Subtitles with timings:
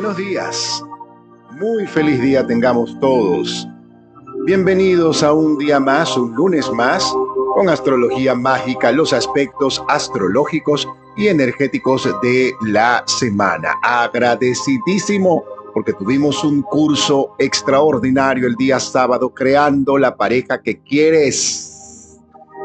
[0.00, 0.82] Buenos días.
[1.58, 3.68] Muy feliz día tengamos todos.
[4.46, 7.14] Bienvenidos a un día más, un lunes más,
[7.54, 13.74] con astrología mágica, los aspectos astrológicos y energéticos de la semana.
[13.82, 22.18] Agradecidísimo porque tuvimos un curso extraordinario el día sábado creando la pareja que quieres.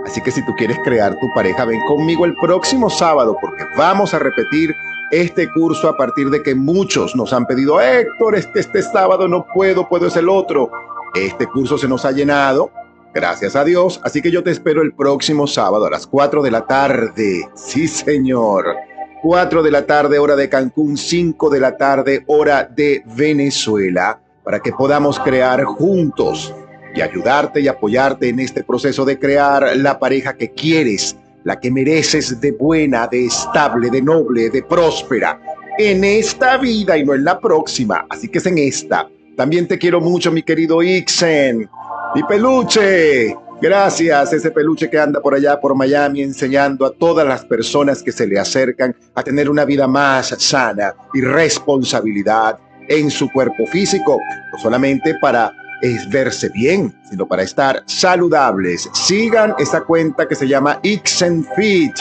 [0.06, 4.14] Así que si tú quieres crear tu pareja, ven conmigo el próximo sábado porque vamos
[4.14, 4.74] a repetir
[5.12, 9.46] este curso a partir de que muchos nos han pedido, Héctor, este, este sábado no
[9.54, 10.72] puedo, puedo es el otro.
[11.14, 12.72] Este curso se nos ha llenado,
[13.14, 16.52] gracias a Dios, así que yo te espero el próximo sábado a las 4 de
[16.52, 17.48] la tarde.
[17.54, 18.76] Sí, señor.
[19.22, 24.60] 4 de la tarde, hora de Cancún, 5 de la tarde, hora de Venezuela, para
[24.60, 26.54] que podamos crear juntos
[26.94, 31.72] y ayudarte y apoyarte en este proceso de crear la pareja que quieres la que
[31.72, 35.40] mereces de buena, de estable, de noble, de próspera,
[35.78, 38.06] en esta vida y no en la próxima.
[38.10, 39.08] Así que es en esta.
[39.38, 41.70] También te quiero mucho, mi querido Ixen.
[42.16, 43.36] Mi peluche.
[43.62, 48.12] Gracias, ese peluche que anda por allá, por Miami, enseñando a todas las personas que
[48.12, 52.58] se le acercan a tener una vida más sana y responsabilidad
[52.90, 54.20] en su cuerpo físico,
[54.52, 55.52] no solamente para
[55.86, 58.90] es verse bien, sino para estar saludables.
[58.94, 61.94] Sigan esa cuenta que se llama Fit.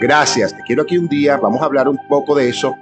[0.00, 2.74] Gracias, te quiero aquí un día, vamos a hablar un poco de eso,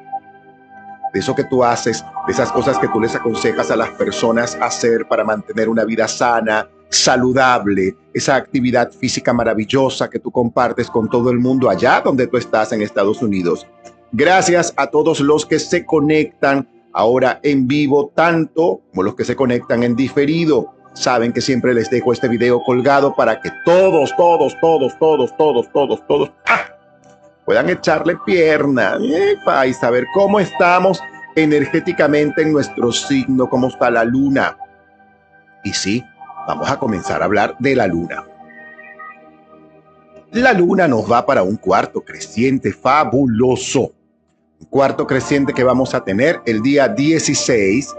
[1.15, 4.59] de eso que tú haces, de esas cosas que tú les aconsejas a las personas
[4.61, 11.09] hacer para mantener una vida sana, saludable, esa actividad física maravillosa que tú compartes con
[11.09, 13.67] todo el mundo allá donde tú estás en Estados Unidos.
[14.11, 19.37] Gracias a todos los que se conectan ahora en vivo, tanto como los que se
[19.37, 20.75] conectan en diferido.
[20.95, 25.73] Saben que siempre les dejo este video colgado para que todos, todos, todos, todos, todos,
[25.73, 26.67] todos, todos ¡ah!
[27.47, 28.99] puedan echarle pierna
[29.67, 31.01] y saber cómo estamos
[31.35, 34.57] energéticamente en nuestro signo, cómo está la luna.
[35.65, 36.05] Y sí,
[36.47, 38.25] vamos a comenzar a hablar de la luna.
[40.33, 43.93] La luna nos va para un cuarto creciente fabuloso
[44.73, 47.95] cuarto creciente que vamos a tener el día 16.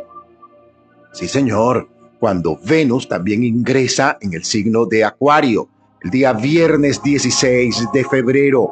[1.13, 1.88] Sí, señor,
[2.19, 5.69] cuando Venus también ingresa en el signo de Acuario,
[6.01, 8.72] el día viernes 16 de febrero.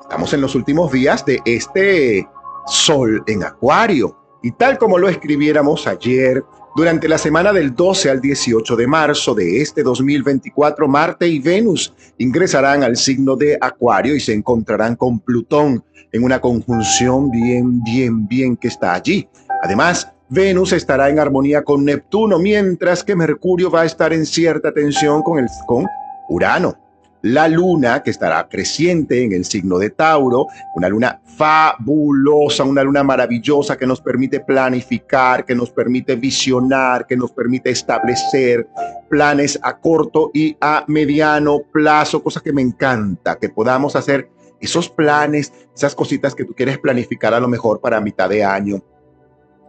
[0.00, 2.28] Estamos en los últimos días de este
[2.66, 4.18] Sol en Acuario.
[4.42, 6.44] Y tal como lo escribiéramos ayer,
[6.74, 11.92] durante la semana del 12 al 18 de marzo de este 2024, Marte y Venus
[12.18, 18.26] ingresarán al signo de Acuario y se encontrarán con Plutón en una conjunción bien, bien,
[18.26, 19.28] bien que está allí.
[19.62, 24.72] Además, Venus estará en armonía con Neptuno, mientras que Mercurio va a estar en cierta
[24.72, 25.86] tensión con, el, con
[26.30, 26.78] Urano
[27.22, 33.02] la luna que estará creciente en el signo de Tauro, una luna fabulosa, una luna
[33.02, 38.68] maravillosa que nos permite planificar, que nos permite visionar, que nos permite establecer
[39.08, 44.28] planes a corto y a mediano plazo, cosas que me encanta, que podamos hacer
[44.60, 48.82] esos planes, esas cositas que tú quieres planificar a lo mejor para mitad de año.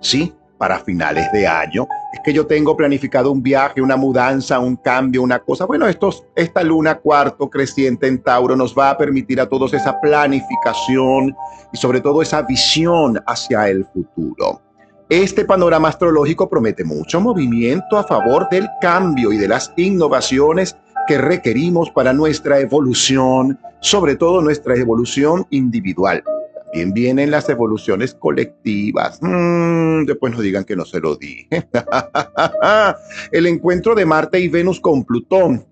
[0.01, 0.33] Sí,
[0.63, 1.85] para finales de año.
[2.13, 5.65] Es que yo tengo planificado un viaje, una mudanza, un cambio, una cosa.
[5.65, 9.99] Bueno, estos, esta luna cuarto creciente en Tauro nos va a permitir a todos esa
[9.99, 11.35] planificación
[11.73, 14.61] y sobre todo esa visión hacia el futuro.
[15.09, 20.77] Este panorama astrológico promete mucho movimiento a favor del cambio y de las innovaciones
[21.09, 26.23] que requerimos para nuestra evolución, sobre todo nuestra evolución individual.
[26.73, 29.19] También vienen las evoluciones colectivas.
[29.21, 31.69] Mm, después nos digan que no se lo dije.
[33.31, 35.67] El encuentro de Marte y Venus con Plutón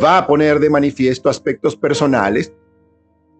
[0.00, 2.52] va a poner de manifiesto aspectos personales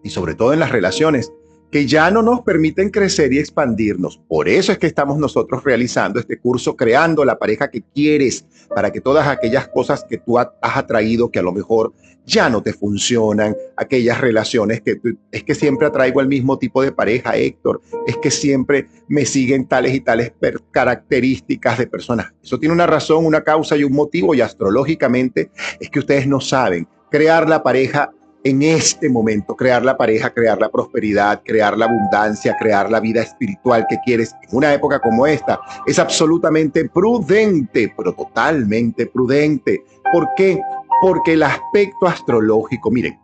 [0.03, 1.31] y sobre todo en las relaciones
[1.71, 4.17] que ya no nos permiten crecer y expandirnos.
[4.27, 8.45] Por eso es que estamos nosotros realizando este curso, creando la pareja que quieres,
[8.75, 11.93] para que todas aquellas cosas que tú has atraído, que a lo mejor
[12.27, 14.99] ya no te funcionan, aquellas relaciones que
[15.31, 19.65] es que siempre atraigo el mismo tipo de pareja, Héctor, es que siempre me siguen
[19.65, 20.33] tales y tales
[20.71, 22.33] características de personas.
[22.43, 26.41] Eso tiene una razón, una causa y un motivo, y astrológicamente es que ustedes no
[26.41, 28.11] saben crear la pareja
[28.43, 33.21] en este momento, crear la pareja, crear la prosperidad, crear la abundancia, crear la vida
[33.21, 39.83] espiritual que quieres en una época como esta, es absolutamente prudente, pero totalmente prudente.
[40.13, 40.59] ¿Por qué?
[41.01, 43.19] Porque el aspecto astrológico, miren,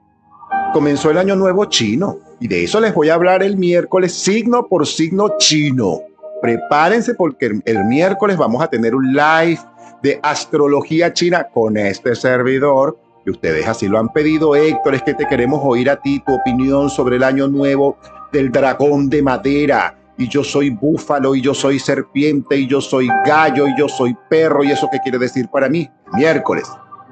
[0.73, 4.67] comenzó el año nuevo chino y de eso les voy a hablar el miércoles, signo
[4.67, 6.01] por signo chino.
[6.41, 9.59] Prepárense porque el, miércoles vamos a tener un live
[10.01, 14.55] de astrología china con este servidor que ustedes así lo han pedido.
[14.55, 17.97] Héctor, es que te queremos oír a ti tu opinión sobre el año nuevo
[18.33, 19.97] del dragón de madera.
[20.15, 24.15] y yo soy búfalo y yo soy serpiente y yo soy gallo y yo soy
[24.29, 25.89] perro y eso qué quiere decir para mí.
[26.13, 26.67] Miércoles.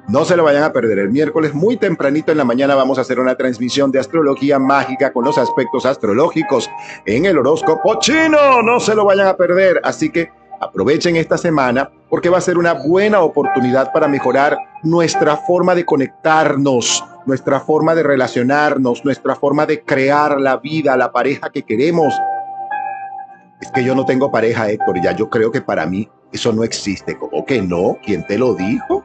[0.08, 0.98] No se lo vayan a perder.
[0.98, 5.12] El miércoles muy tempranito en la mañana vamos a hacer una transmisión de astrología mágica
[5.12, 6.68] con los aspectos astrológicos
[7.06, 8.62] en el horóscopo chino.
[8.62, 9.80] No se lo vayan a perder.
[9.84, 15.36] Así que aprovechen esta semana porque va a ser una buena oportunidad para mejorar nuestra
[15.36, 21.50] forma de conectarnos, nuestra forma de relacionarnos, nuestra forma de crear la vida, la pareja
[21.50, 22.12] que queremos.
[23.60, 26.64] Es que yo no tengo pareja, Héctor, ya yo creo que para mí eso no
[26.64, 27.16] existe.
[27.16, 27.96] ¿Cómo que no?
[28.04, 29.04] ¿Quién te lo dijo?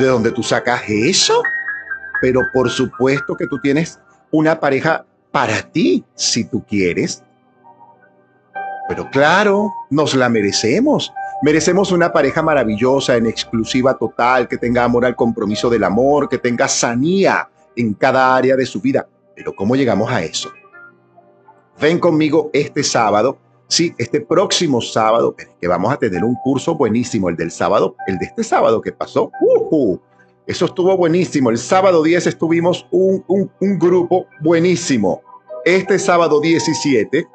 [0.00, 1.42] ¿De dónde tú sacas eso?
[2.22, 4.00] Pero por supuesto que tú tienes
[4.30, 7.22] una pareja para ti, si tú quieres.
[8.88, 11.12] Pero claro, nos la merecemos.
[11.42, 16.38] Merecemos una pareja maravillosa, en exclusiva total, que tenga amor al compromiso del amor, que
[16.38, 19.06] tenga sanía en cada área de su vida.
[19.36, 20.50] Pero ¿cómo llegamos a eso?
[21.78, 23.36] Ven conmigo este sábado
[23.70, 28.18] Sí, este próximo sábado, que vamos a tener un curso buenísimo, el del sábado, el
[28.18, 29.30] de este sábado que pasó.
[30.44, 31.50] eso estuvo buenísimo.
[31.50, 35.22] El sábado 10 estuvimos un, un grupo buenísimo.
[35.64, 37.28] Este sábado 17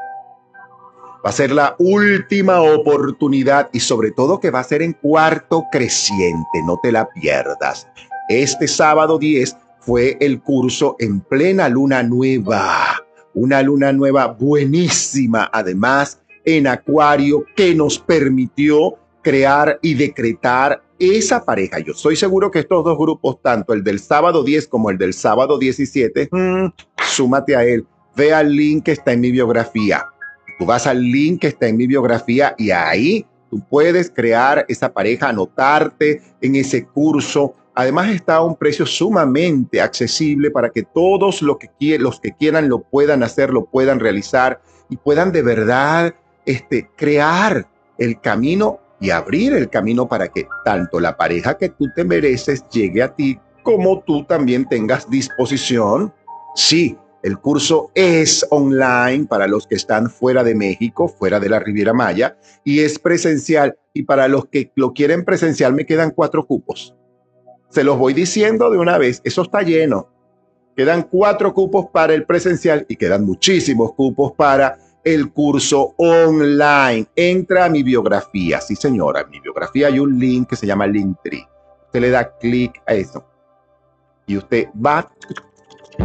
[1.26, 5.64] va a ser la última oportunidad y sobre todo que va a ser en cuarto
[5.72, 7.88] creciente, no te la pierdas.
[8.28, 13.02] Este sábado 10 fue el curso en plena luna nueva,
[13.34, 21.80] una luna nueva buenísima, además en Acuario que nos permitió crear y decretar esa pareja.
[21.80, 25.14] Yo estoy seguro que estos dos grupos, tanto el del sábado 10 como el del
[25.14, 26.68] sábado 17, mm,
[27.04, 27.86] súmate a él.
[28.16, 30.06] Ve al link que está en mi biografía.
[30.58, 34.94] Tú vas al link que está en mi biografía y ahí tú puedes crear esa
[34.94, 37.56] pareja, anotarte en ese curso.
[37.74, 42.70] Además está a un precio sumamente accesible para que todos los que, los que quieran
[42.70, 46.16] lo puedan hacer, lo puedan realizar y puedan de verdad
[46.46, 51.86] este, crear el camino y abrir el camino para que tanto la pareja que tú
[51.96, 56.14] te mereces llegue a ti como tú también tengas disposición.
[56.56, 61.60] Sí, el curso es online para los que están fuera de México, fuera de la
[61.60, 63.76] Riviera Maya, y es presencial.
[63.94, 66.96] Y para los que lo quieren presencial me quedan cuatro cupos.
[67.70, 70.08] Se los voy diciendo de una vez, eso está lleno.
[70.76, 77.06] Quedan cuatro cupos para el presencial y quedan muchísimos cupos para el curso online.
[77.16, 78.60] Entra a mi biografía.
[78.60, 81.48] Sí, señora, en mi biografía hay un link que se llama Linktree.
[81.86, 83.24] Usted le da clic a eso.
[84.26, 85.10] Y usted va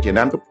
[0.01, 0.43] llenando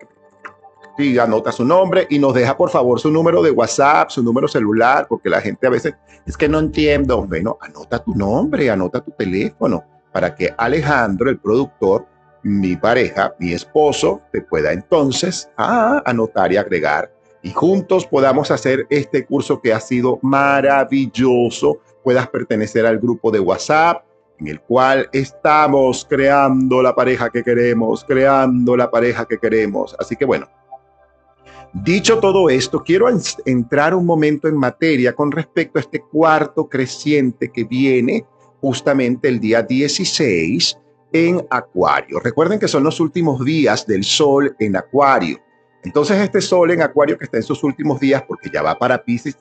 [0.98, 4.50] y anota su nombre y nos deja por favor su número de WhatsApp, su número
[4.50, 5.94] celular, porque la gente a veces
[6.26, 7.26] es que no entiendo.
[7.26, 9.82] Bueno, anota tu nombre, anota tu teléfono
[10.12, 12.06] para que Alejandro, el productor,
[12.44, 18.86] mi pareja, mi esposo, te pueda entonces ah, anotar y agregar y juntos podamos hacer
[18.90, 21.80] este curso que ha sido maravilloso.
[22.04, 24.04] Puedas pertenecer al grupo de WhatsApp
[24.40, 29.96] en el cual estamos creando la pareja que queremos, creando la pareja que queremos.
[30.00, 30.48] Así que bueno,
[31.74, 33.08] dicho todo esto, quiero
[33.46, 38.26] entrar un momento en materia con respecto a este cuarto creciente que viene
[38.62, 40.78] justamente el día 16
[41.12, 42.20] en Acuario.
[42.20, 45.38] Recuerden que son los últimos días del Sol en Acuario.
[45.84, 49.02] Entonces este sol en Acuario que está en sus últimos días, porque ya va para
[49.02, 49.38] Pisces,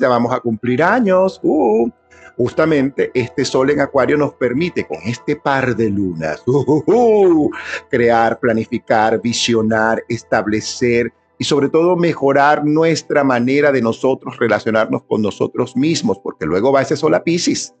[0.00, 1.88] ya vamos a cumplir años, uh,
[2.36, 7.50] justamente este sol en Acuario nos permite con este par de lunas uh, uh,
[7.88, 15.76] crear, planificar, visionar, establecer y sobre todo mejorar nuestra manera de nosotros relacionarnos con nosotros
[15.76, 17.74] mismos, porque luego va ese sol a Pisces.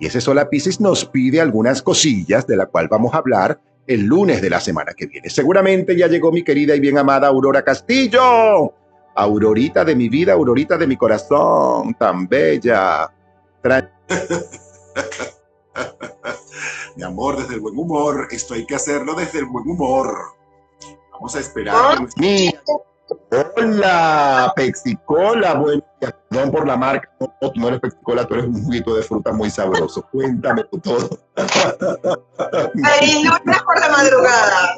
[0.00, 3.60] Y ese sol a Pisces nos pide algunas cosillas de la cual vamos a hablar
[3.86, 5.28] el lunes de la semana que viene.
[5.30, 8.72] Seguramente ya llegó mi querida y bien amada Aurora Castillo.
[9.14, 13.12] Aurorita de mi vida, Aurorita de mi corazón, tan bella.
[16.96, 20.16] mi amor, desde el buen humor, esto hay que hacerlo desde el buen humor.
[21.12, 22.06] Vamos a esperar.
[23.56, 26.16] Hola, Pexicola, buen día.
[26.28, 29.32] Perdón por la marca, no, tú no eres Pexicola, tú eres un juguito de fruta
[29.32, 30.06] muy sabroso.
[30.10, 31.18] Cuéntame todo.
[32.74, 34.76] Feliz lunes por la madrugada.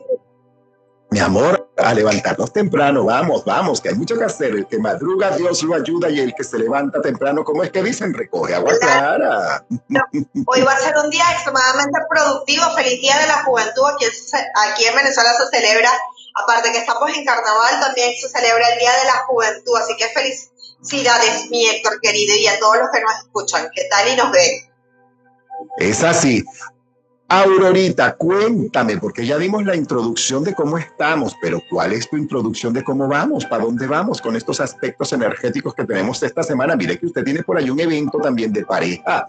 [1.11, 4.51] Mi amor, a levantarnos temprano, vamos, vamos, que hay mucho que hacer.
[4.51, 7.85] El que madruga, Dios lo ayuda y el que se levanta temprano, ¿cómo es que
[7.85, 8.13] dicen?
[8.13, 9.65] Recoge agua clara.
[10.47, 12.65] Hoy va a ser un día extremadamente productivo.
[12.75, 13.85] Feliz Día de la Juventud.
[13.95, 14.07] Aquí,
[14.57, 15.91] aquí en Venezuela se celebra
[16.35, 20.09] Aparte que estamos en carnaval, también se celebra el Día de la Juventud, así que
[20.09, 23.69] felicidades, mi Héctor querido, y a todos los que nos escuchan.
[23.75, 24.51] ¿Qué tal y nos ven?
[25.79, 26.45] Es así.
[27.29, 32.75] Aurorita, cuéntame, porque ya dimos la introducción de cómo estamos, pero ¿cuál es tu introducción
[32.75, 33.47] de cómo vamos?
[33.47, 36.77] ¿Para dónde vamos con estos aspectos energéticos que tenemos esta semana?
[36.77, 39.27] Mire que usted tiene por ahí un evento también de pareja.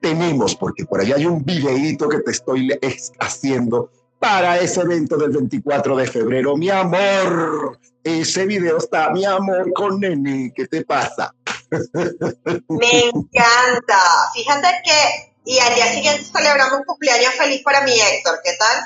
[0.00, 2.78] Tenemos, porque por ahí hay un videíto que te estoy
[3.20, 6.56] haciendo para ese evento del 24 de febrero.
[6.56, 10.52] Mi amor, ese video está, mi amor, con Nene.
[10.54, 11.34] ¿Qué te pasa?
[12.68, 14.00] Me encanta.
[14.34, 18.40] Fíjate que y al día siguiente celebramos un cumpleaños feliz para mi Héctor.
[18.42, 18.84] ¿Qué tal?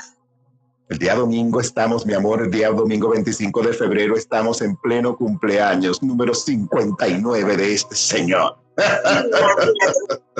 [0.89, 5.17] El día domingo estamos, mi amor, el día domingo 25 de febrero estamos en pleno
[5.17, 8.57] cumpleaños número 59 de este señor.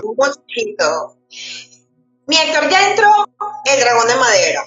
[0.04, 1.18] un poquito.
[2.28, 3.10] Mi Héctor, ya entró
[3.66, 4.62] el dragón de madera.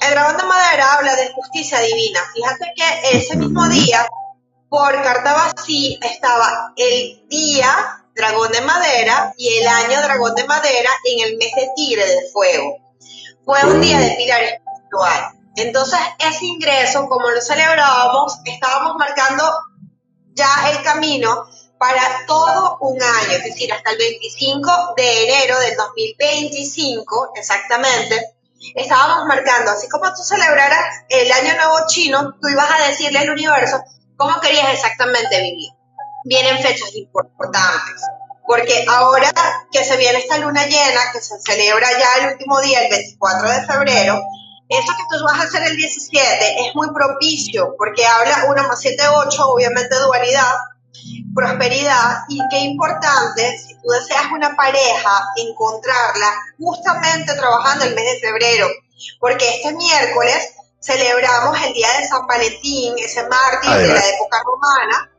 [0.00, 2.20] El dragón de madera habla de justicia divina.
[2.34, 4.08] Fíjate que ese mismo día,
[4.68, 10.90] por carta vacía, estaba el día dragón de madera y el año dragón de madera
[11.04, 12.76] en el mes de tigre de fuego.
[13.44, 15.40] Fue un día de pilar espiritual.
[15.56, 19.44] Entonces, ese ingreso, como lo celebrábamos, estábamos marcando
[20.32, 21.46] ya el camino
[21.78, 28.34] para todo un año, es decir, hasta el 25 de enero del 2025, exactamente,
[28.74, 33.30] estábamos marcando, así como tú celebraras el año nuevo chino, tú ibas a decirle al
[33.30, 33.82] universo
[34.16, 35.70] cómo querías exactamente vivir
[36.24, 38.02] vienen fechas importantes.
[38.46, 39.30] Porque ahora
[39.70, 43.48] que se viene esta luna llena, que se celebra ya el último día, el 24
[43.48, 44.20] de febrero,
[44.68, 48.80] eso que tú vas a hacer el 17 es muy propicio, porque habla 1 más
[48.80, 50.52] 7, 8, obviamente dualidad,
[51.34, 58.68] prosperidad, y qué importante, tú deseas una pareja, encontrarla justamente trabajando el mes de febrero,
[59.18, 65.10] porque este miércoles celebramos el día de San Valentín, ese mártir de la época romana,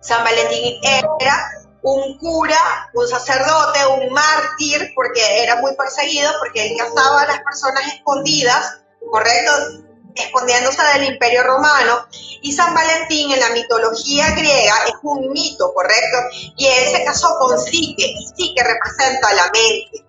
[0.00, 1.50] San Valentín era
[1.82, 7.40] un cura, un sacerdote, un mártir, porque era muy perseguido, porque él cazaba a las
[7.40, 9.52] personas escondidas, ¿correcto?
[10.14, 12.06] Escondiéndose del imperio romano.
[12.42, 16.18] Y San Valentín en la mitología griega es un mito, ¿correcto?
[16.56, 20.06] Y él se casó con Psique, y Psique representa la mente,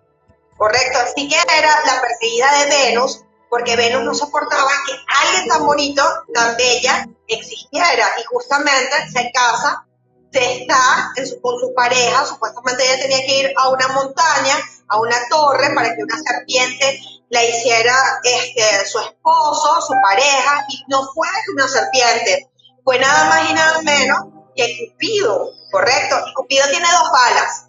[0.58, 1.00] ¿correcto?
[1.14, 6.04] Psique era la perseguida de Venus, porque Venus no soportaba que alguien tan bonito,
[6.34, 9.86] tan bella, existiera y justamente se casa,
[10.32, 14.56] se está con su pareja, supuestamente ella tenía que ir a una montaña,
[14.88, 17.02] a una torre para que una serpiente
[17.32, 22.50] la hiciera este, su esposo, su pareja, y no fue una serpiente,
[22.84, 24.18] fue nada más y nada menos
[24.54, 26.18] que Cupido, ¿correcto?
[26.36, 27.68] Cupido tiene dos balas.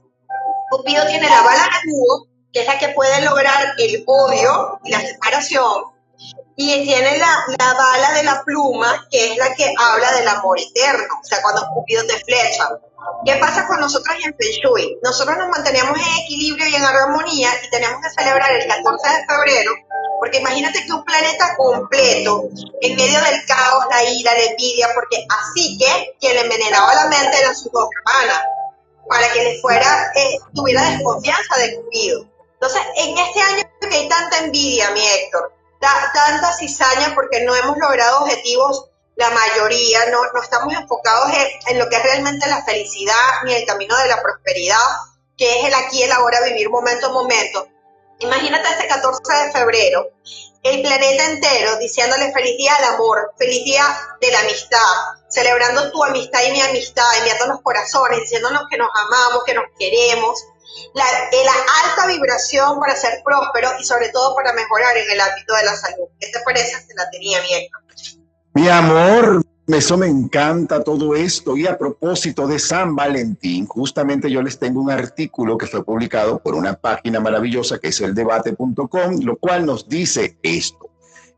[0.68, 4.90] Cupido tiene la bala de búho, que es la que puede lograr el odio y
[4.90, 5.84] la separación,
[6.56, 10.58] y tiene la, la, bala de la pluma, que es la que habla del amor
[10.58, 12.68] eterno, o sea, cuando Cupido te flecha.
[13.24, 14.98] ¿Qué pasa con nosotros en Feng?
[15.02, 19.26] Nosotros nos mantenemos en equilibrio y en armonía y tenemos que celebrar el 14 de
[19.26, 19.72] febrero,
[20.18, 22.48] porque imagínate que un planeta completo,
[22.80, 27.38] en medio del caos, la ira, la envidia, porque así que quien envenenaba la mente
[27.38, 28.42] eran sus dos hermanas,
[29.08, 32.26] para que le fuera, eh, tuviera desconfianza de Cupido.
[32.54, 37.76] Entonces, en este año que hay tanta envidia, mi Héctor, tanta cizaña porque no hemos
[37.76, 41.30] logrado objetivos, la mayoría, no, no estamos enfocados
[41.68, 44.76] en, lo que es realmente la felicidad ni el camino de la prosperidad,
[45.36, 47.68] que es el aquí el ahora, vivir momento a momento.
[48.20, 50.10] Imagínate este 14 de febrero,
[50.62, 53.84] el planeta entero diciéndole feliz día al amor, feliz día
[54.20, 54.78] de la amistad,
[55.28, 59.64] celebrando tu amistad y mi amistad, enviando los corazones, diciéndonos que nos amamos, que nos
[59.76, 60.40] queremos,
[60.94, 61.52] la, la,
[61.84, 65.76] alta vibración para ser próspero y sobre todo para mejorar en el ámbito de la
[65.76, 66.08] salud.
[66.18, 66.80] ¿Qué te parece?
[66.86, 67.68] Se la tenía bien.
[68.54, 71.56] Mi amor, eso me encanta todo esto.
[71.56, 76.38] Y a propósito de San Valentín, justamente yo les tengo un artículo que fue publicado
[76.38, 80.90] por una página maravillosa que es el debate.com, lo cual nos dice esto.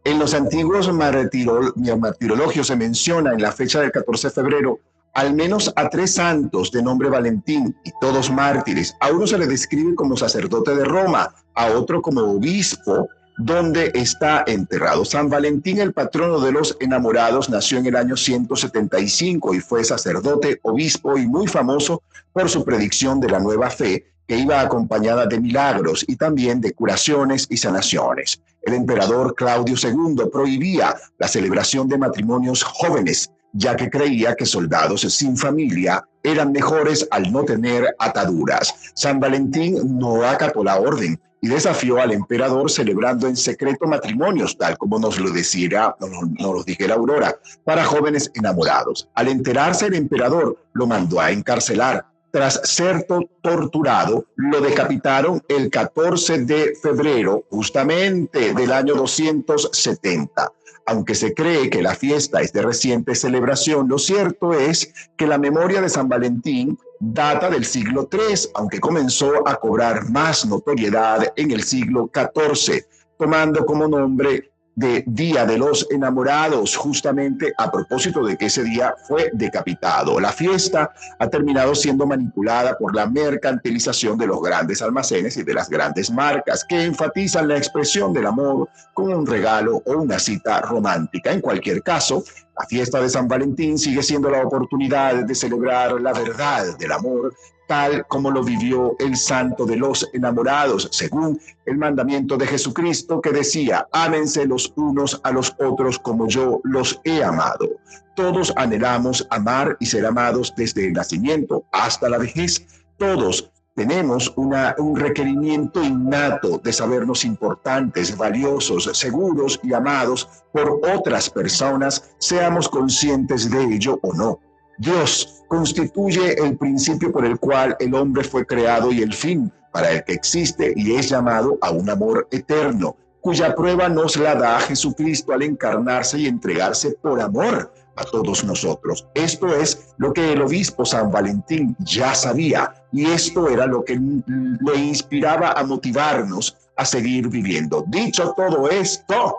[0.02, 4.80] En los antiguos martirologios se menciona en la fecha del 14 de febrero
[5.14, 8.96] al menos a tres santos de nombre Valentín y todos mártires.
[9.00, 14.44] A uno se le describe como sacerdote de Roma, a otro como obispo, donde está
[14.46, 15.04] enterrado.
[15.04, 20.60] San Valentín, el patrono de los enamorados, nació en el año 175 y fue sacerdote,
[20.62, 25.40] obispo y muy famoso por su predicción de la nueva fe, que iba acompañada de
[25.40, 28.40] milagros y también de curaciones y sanaciones.
[28.62, 35.02] El emperador Claudio II prohibía la celebración de matrimonios jóvenes ya que creía que soldados
[35.02, 38.74] sin familia eran mejores al no tener ataduras.
[38.94, 44.78] San Valentín no acató la orden y desafió al emperador celebrando en secreto matrimonios, tal
[44.78, 49.10] como nos lo decía, nos, lo dijera Aurora, para jóvenes enamorados.
[49.14, 52.06] Al enterarse el emperador lo mandó a encarcelar.
[52.30, 53.06] tras ser
[53.42, 60.50] torturado, lo decapitaron el 14 de febrero, justamente del año 270.
[60.86, 65.36] Aunque se cree que la fiesta es de reciente celebración, lo cierto es que la
[65.36, 71.50] memoria de San Valentín data del siglo III, aunque comenzó a cobrar más notoriedad en
[71.50, 72.84] el siglo XIV,
[73.18, 78.94] tomando como nombre de Día de los Enamorados, justamente a propósito de que ese día
[79.06, 80.18] fue decapitado.
[80.20, 85.54] La fiesta ha terminado siendo manipulada por la mercantilización de los grandes almacenes y de
[85.54, 90.60] las grandes marcas que enfatizan la expresión del amor con un regalo o una cita
[90.60, 91.32] romántica.
[91.32, 92.24] En cualquier caso,
[92.58, 97.34] la fiesta de San Valentín sigue siendo la oportunidad de celebrar la verdad del amor
[97.66, 103.30] tal como lo vivió el santo de los enamorados, según el mandamiento de Jesucristo que
[103.30, 107.68] decía, ámense los unos a los otros como yo los he amado.
[108.16, 112.66] Todos anhelamos amar y ser amados desde el nacimiento hasta la vejez.
[112.96, 122.14] Todos tenemos un requerimiento innato de sabernos importantes, valiosos, seguros y amados por otras personas,
[122.18, 124.38] seamos conscientes de ello o no.
[124.78, 129.90] Dios constituye el principio por el cual el hombre fue creado y el fin para
[129.90, 134.60] el que existe y es llamado a un amor eterno, cuya prueba nos la da
[134.60, 139.06] Jesucristo al encarnarse y entregarse por amor a todos nosotros.
[139.14, 143.96] Esto es lo que el obispo San Valentín ya sabía y esto era lo que
[143.96, 147.84] le inspiraba a motivarnos a seguir viviendo.
[147.88, 149.36] Dicho todo esto,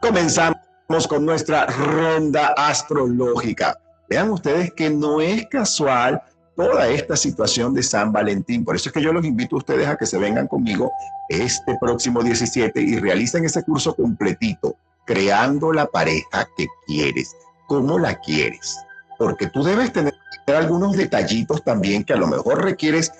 [0.00, 3.78] comenzamos con nuestra ronda astrológica.
[4.08, 6.22] Vean ustedes que no es casual
[6.56, 8.64] toda esta situación de San Valentín.
[8.64, 10.92] Por eso es que yo los invito a ustedes a que se vengan conmigo
[11.28, 17.34] este próximo 17 y realicen ese curso completito, creando la pareja que quieres,
[17.66, 18.76] cómo la quieres.
[19.18, 20.14] Porque tú debes tener
[20.46, 23.10] algunos detallitos también que a lo mejor requieres,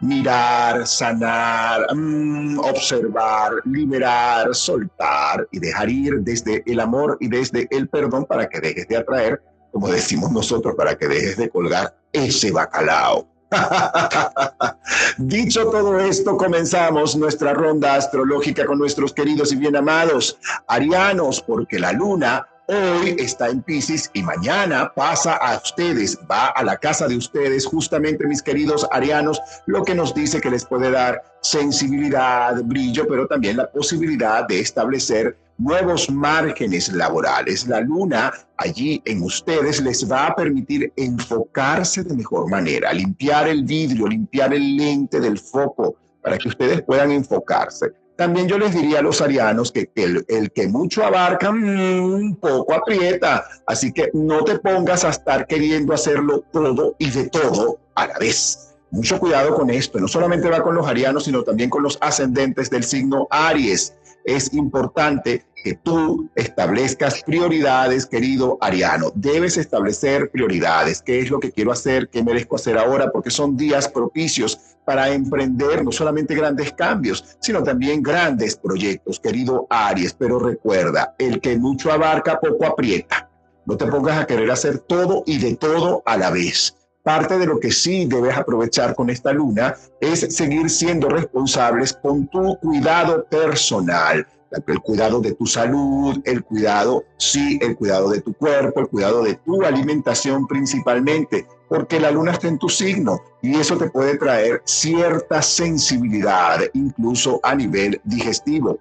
[0.00, 7.88] mirar, sanar, mm, observar, liberar, soltar y dejar ir desde el amor y desde el
[7.88, 12.50] perdón para que dejes de atraer como decimos nosotros, para que dejes de colgar ese
[12.50, 13.26] bacalao.
[15.18, 21.78] Dicho todo esto, comenzamos nuestra ronda astrológica con nuestros queridos y bien amados arianos, porque
[21.78, 27.08] la luna hoy está en Pisces y mañana pasa a ustedes, va a la casa
[27.08, 32.62] de ustedes, justamente mis queridos arianos, lo que nos dice que les puede dar sensibilidad,
[32.64, 37.66] brillo, pero también la posibilidad de establecer nuevos márgenes laborales.
[37.66, 43.64] La luna allí en ustedes les va a permitir enfocarse de mejor manera, limpiar el
[43.64, 47.92] vidrio, limpiar el lente del foco para que ustedes puedan enfocarse.
[48.16, 52.74] También yo les diría a los arianos que, el, que mucho abarca, un mm, poco
[52.74, 53.44] aprieta.
[53.64, 58.18] Así que no te pongas a estar queriendo hacerlo todo y de todo a la
[58.18, 58.74] vez.
[58.90, 60.00] Mucho cuidado con esto.
[60.00, 63.94] No solamente va con los arianos, sino también con los ascendentes del signo Aries
[64.28, 69.10] es importante que tú establezcas prioridades, querido Ariano.
[69.14, 71.00] Debes establecer prioridades.
[71.00, 72.08] ¿Qué es lo que quiero hacer?
[72.10, 73.10] ¿Qué merezco hacer ahora?
[73.10, 79.66] Porque son días propicios para emprender no solamente grandes cambios, sino también grandes proyectos, querido
[79.70, 80.12] Aries.
[80.12, 83.30] Pero recuerda, el que mucho abarca, poco aprieta.
[83.64, 86.77] No te pongas a querer hacer todo y de todo a la vez.
[87.08, 92.28] Parte de lo que sí debes aprovechar con esta luna es seguir siendo responsables con
[92.28, 94.26] tu cuidado personal,
[94.66, 99.22] el cuidado de tu salud, el cuidado, sí, el cuidado de tu cuerpo, el cuidado
[99.22, 104.18] de tu alimentación principalmente, porque la luna está en tu signo y eso te puede
[104.18, 108.80] traer cierta sensibilidad, incluso a nivel digestivo.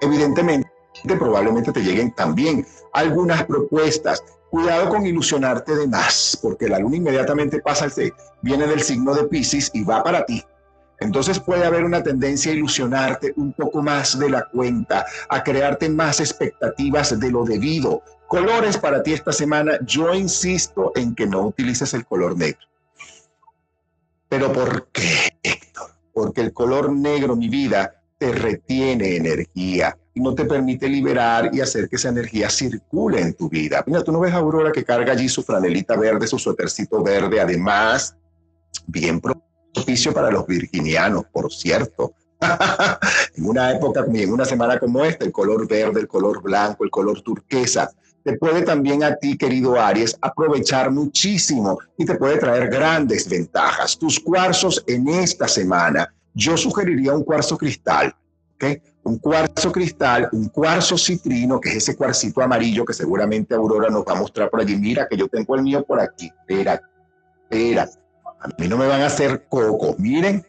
[0.00, 0.66] Evidentemente,
[1.18, 7.60] probablemente te lleguen también algunas propuestas Cuidado con ilusionarte de más, porque la luna inmediatamente
[7.60, 7.86] pasa,
[8.42, 10.44] viene del signo de Pisces y va para ti.
[10.98, 15.88] Entonces puede haber una tendencia a ilusionarte un poco más de la cuenta, a crearte
[15.88, 18.02] más expectativas de lo debido.
[18.26, 22.66] Colores para ti esta semana, yo insisto en que no utilices el color negro.
[24.28, 25.90] ¿Pero por qué, Héctor?
[26.12, 31.60] Porque el color negro, mi vida, te retiene energía y no te permite liberar y
[31.60, 33.82] hacer que esa energía circule en tu vida.
[33.86, 37.40] Mira, tú no ves a Aurora que carga allí su franelita verde, su suétercito verde,
[37.40, 38.16] además,
[38.86, 42.12] bien propicio para los virginianos, por cierto.
[43.36, 46.90] en una época, en una semana como esta, el color verde, el color blanco, el
[46.90, 47.90] color turquesa,
[48.24, 53.98] te puede también a ti, querido Aries, aprovechar muchísimo y te puede traer grandes ventajas.
[53.98, 58.14] Tus cuarzos en esta semana yo sugeriría un cuarzo cristal,
[58.54, 58.64] ¿ok?
[59.02, 64.04] Un cuarzo cristal, un cuarzo citrino, que es ese cuarcito amarillo que seguramente Aurora nos
[64.04, 64.76] va a mostrar por allí.
[64.76, 66.26] Mira que yo tengo el mío por aquí.
[66.26, 66.80] Espera,
[67.48, 67.88] espera.
[68.40, 69.94] A mí no me van a hacer coco.
[69.98, 70.44] Miren,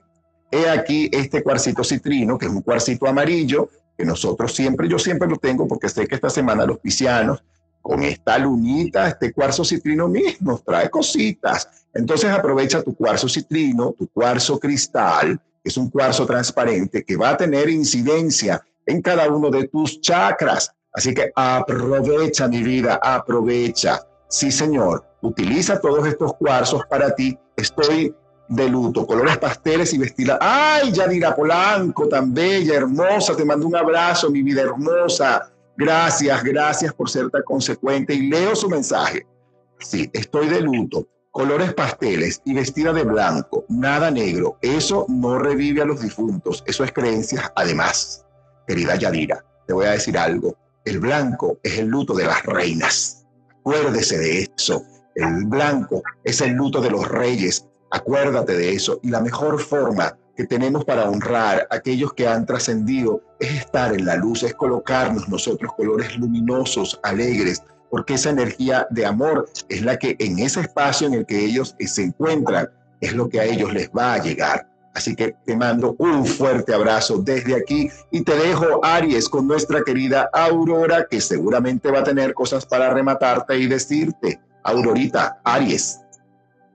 [0.52, 5.28] he aquí este cuarcito citrino, que es un cuarcito amarillo, que nosotros siempre, yo siempre
[5.28, 7.44] lo tengo porque sé que esta semana los piscianos,
[7.82, 11.68] con esta lunita, este cuarzo citrino mismo, trae cositas.
[11.94, 17.38] Entonces aprovecha tu cuarzo citrino, tu cuarzo cristal, es un cuarzo transparente que va a
[17.38, 20.74] tener incidencia en cada uno de tus chakras.
[20.94, 24.02] Así que aprovecha mi vida, aprovecha.
[24.28, 27.38] Sí, señor, utiliza todos estos cuarzos para ti.
[27.56, 28.14] Estoy
[28.52, 30.38] de luto, colores pasteles y vestida.
[30.42, 35.50] Ay, Yadira Polanco, tan bella, hermosa, te mando un abrazo, mi vida hermosa.
[35.78, 39.26] Gracias, gracias por ser tan consecuente y leo su mensaje.
[39.80, 44.58] Sí, estoy de luto, colores pasteles y vestida de blanco, nada negro.
[44.62, 47.52] Eso no revive a los difuntos, eso es creencia.
[47.56, 48.26] Además,
[48.68, 50.56] querida Yadira, te voy a decir algo.
[50.84, 53.26] El blanco es el luto de las reinas.
[53.60, 54.84] Acuérdese de eso.
[55.16, 57.68] El blanco es el luto de los reyes.
[57.92, 59.00] Acuérdate de eso.
[59.04, 63.94] Y la mejor forma que tenemos para honrar a aquellos que han trascendido es estar
[63.94, 69.82] en la luz, es colocarnos nosotros colores luminosos, alegres, porque esa energía de amor es
[69.84, 72.70] la que en ese espacio en el que ellos se encuentran
[73.02, 74.68] es lo que a ellos les va a llegar.
[74.94, 79.84] Así que te mando un fuerte abrazo desde aquí y te dejo, Aries, con nuestra
[79.84, 84.40] querida Aurora, que seguramente va a tener cosas para rematarte y decirte.
[84.64, 86.00] Aurorita, Aries.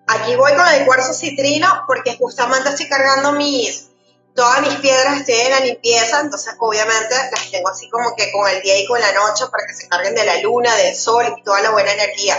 [0.09, 3.91] Aquí voy con el cuarzo citrino porque justamente estoy cargando mis,
[4.37, 8.49] todas mis piedras estoy en la limpieza, entonces obviamente las tengo así como que con
[8.49, 11.25] el día y con la noche para que se carguen de la luna, del sol
[11.37, 12.37] y toda la buena energía.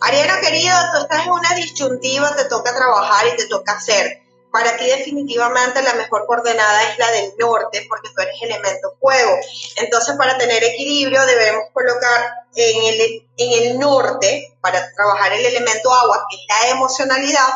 [0.00, 4.76] Ariano querido, tú estás en una disyuntiva, te toca trabajar y te toca hacer para
[4.76, 9.36] ti definitivamente la mejor coordenada es la del norte porque tú eres elemento fuego.
[9.76, 15.92] Entonces para tener equilibrio debemos colocar en el, en el norte, para trabajar el elemento
[15.92, 17.48] agua, que es la emocionalidad,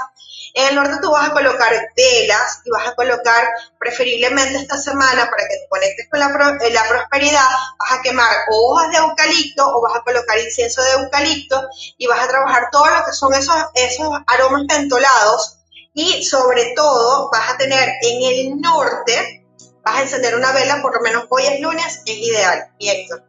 [0.55, 5.29] en el norte tú vas a colocar velas y vas a colocar preferiblemente esta semana
[5.31, 7.47] para que te conectes con la, la prosperidad,
[7.79, 11.63] vas a quemar hojas de eucalipto o vas a colocar incienso de eucalipto
[11.97, 15.59] y vas a trabajar todo lo que son esos, esos aromas pentolados
[15.95, 19.47] y sobre todo vas a tener en el norte,
[19.83, 22.69] vas a encender una vela, por lo menos hoy es lunes, es ideal.
[22.79, 23.25] Y Héctor.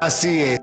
[0.00, 0.60] Así es.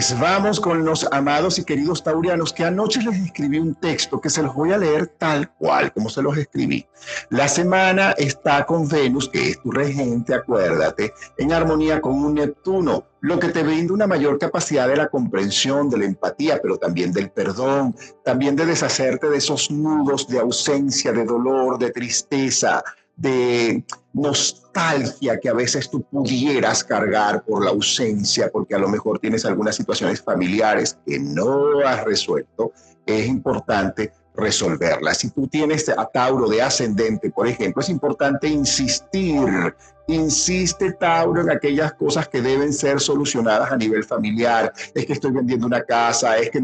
[0.00, 4.30] Pues vamos con los amados y queridos taurianos que anoche les escribí un texto que
[4.30, 6.86] se los voy a leer tal cual como se los escribí.
[7.28, 13.08] La semana está con Venus, que es tu regente, acuérdate, en armonía con un Neptuno,
[13.20, 17.12] lo que te brinda una mayor capacidad de la comprensión, de la empatía, pero también
[17.12, 22.82] del perdón, también de deshacerte de esos nudos de ausencia, de dolor, de tristeza,
[23.20, 29.18] de nostalgia que a veces tú pudieras cargar por la ausencia, porque a lo mejor
[29.18, 32.72] tienes algunas situaciones familiares que no has resuelto,
[33.04, 35.18] es importante resolverlas.
[35.18, 39.74] Si tú tienes a Tauro de ascendente, por ejemplo, es importante insistir,
[40.06, 44.72] insiste Tauro en aquellas cosas que deben ser solucionadas a nivel familiar.
[44.94, 46.62] Es que estoy vendiendo una casa, es que,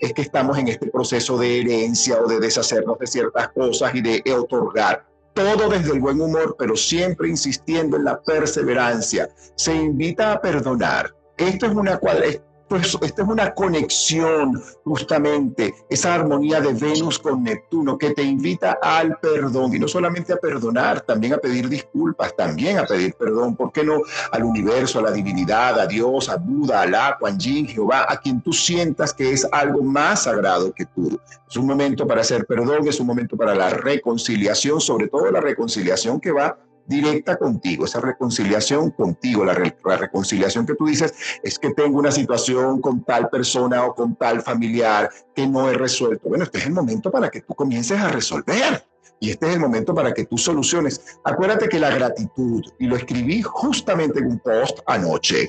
[0.00, 4.00] es que estamos en este proceso de herencia o de deshacernos de ciertas cosas y
[4.00, 9.28] de otorgar todo desde el buen humor, pero siempre insistiendo en la perseverancia.
[9.56, 11.14] Se invita a perdonar.
[11.36, 12.26] Esto es una cuadra,
[12.72, 18.78] pues esta es una conexión justamente, esa armonía de Venus con Neptuno que te invita
[18.80, 23.56] al perdón y no solamente a perdonar, también a pedir disculpas, también a pedir perdón,
[23.56, 24.00] ¿por qué no?
[24.30, 28.16] Al universo, a la divinidad, a Dios, a Buda, a Alá, Kuan Yin, Jehová, a
[28.18, 31.20] quien tú sientas que es algo más sagrado que tú.
[31.46, 35.42] Es un momento para hacer perdón, es un momento para la reconciliación, sobre todo la
[35.42, 36.56] reconciliación que va
[36.86, 42.80] directa contigo, esa reconciliación contigo, la, reconciliación que tú dices es que tengo una situación
[42.80, 46.28] con tal persona o con tal familiar que no he resuelto.
[46.28, 48.84] Bueno, este es el momento para que tú comiences a resolver.
[49.20, 51.18] Y este es el momento para que tú soluciones.
[51.22, 55.48] Acuérdate que la gratitud, y lo escribí justamente en un post anoche,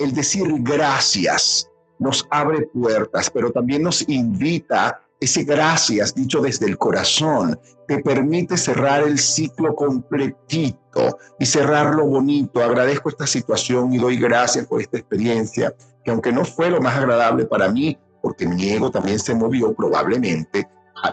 [0.00, 6.76] el decir gracias nos abre puertas, pero también nos invita ese gracias dicho desde el
[6.76, 12.62] corazón te permite cerrar el ciclo completito y cerrarlo bonito.
[12.62, 15.74] Agradezco esta situación y doy gracias por esta experiencia,
[16.04, 19.72] que aunque no fue lo más agradable para mí, porque mi ego también se movió
[19.72, 20.68] probablemente,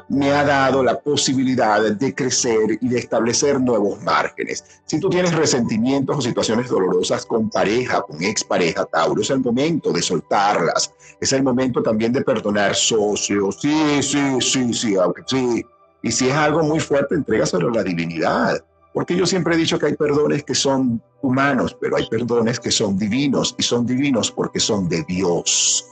[0.10, 4.63] me ha dado la posibilidad de crecer y de establecer nuevos márgenes.
[4.86, 9.91] Si tú tienes resentimientos o situaciones dolorosas con pareja, con expareja, Tauro, es el momento
[9.91, 10.93] de soltarlas.
[11.19, 13.58] Es el momento también de perdonar socios.
[13.60, 14.96] Sí, sí, sí, sí,
[15.28, 15.65] sí.
[16.02, 18.63] Y si es algo muy fuerte, entrégaselo a la divinidad.
[18.93, 22.72] Porque yo siempre he dicho que hay perdones que son humanos, pero hay perdones que
[22.72, 25.86] son divinos y son divinos porque son de Dios.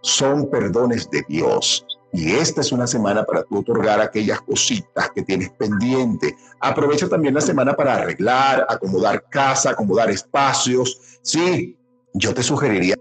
[0.00, 5.22] Son perdones de Dios Y esta es una semana para tú otorgar aquellas cositas que
[5.22, 6.34] tienes pendiente.
[6.60, 10.98] Aprovecha también la semana para arreglar, acomodar casa, acomodar espacios.
[11.22, 11.76] Sí,
[12.14, 12.96] yo te sugeriría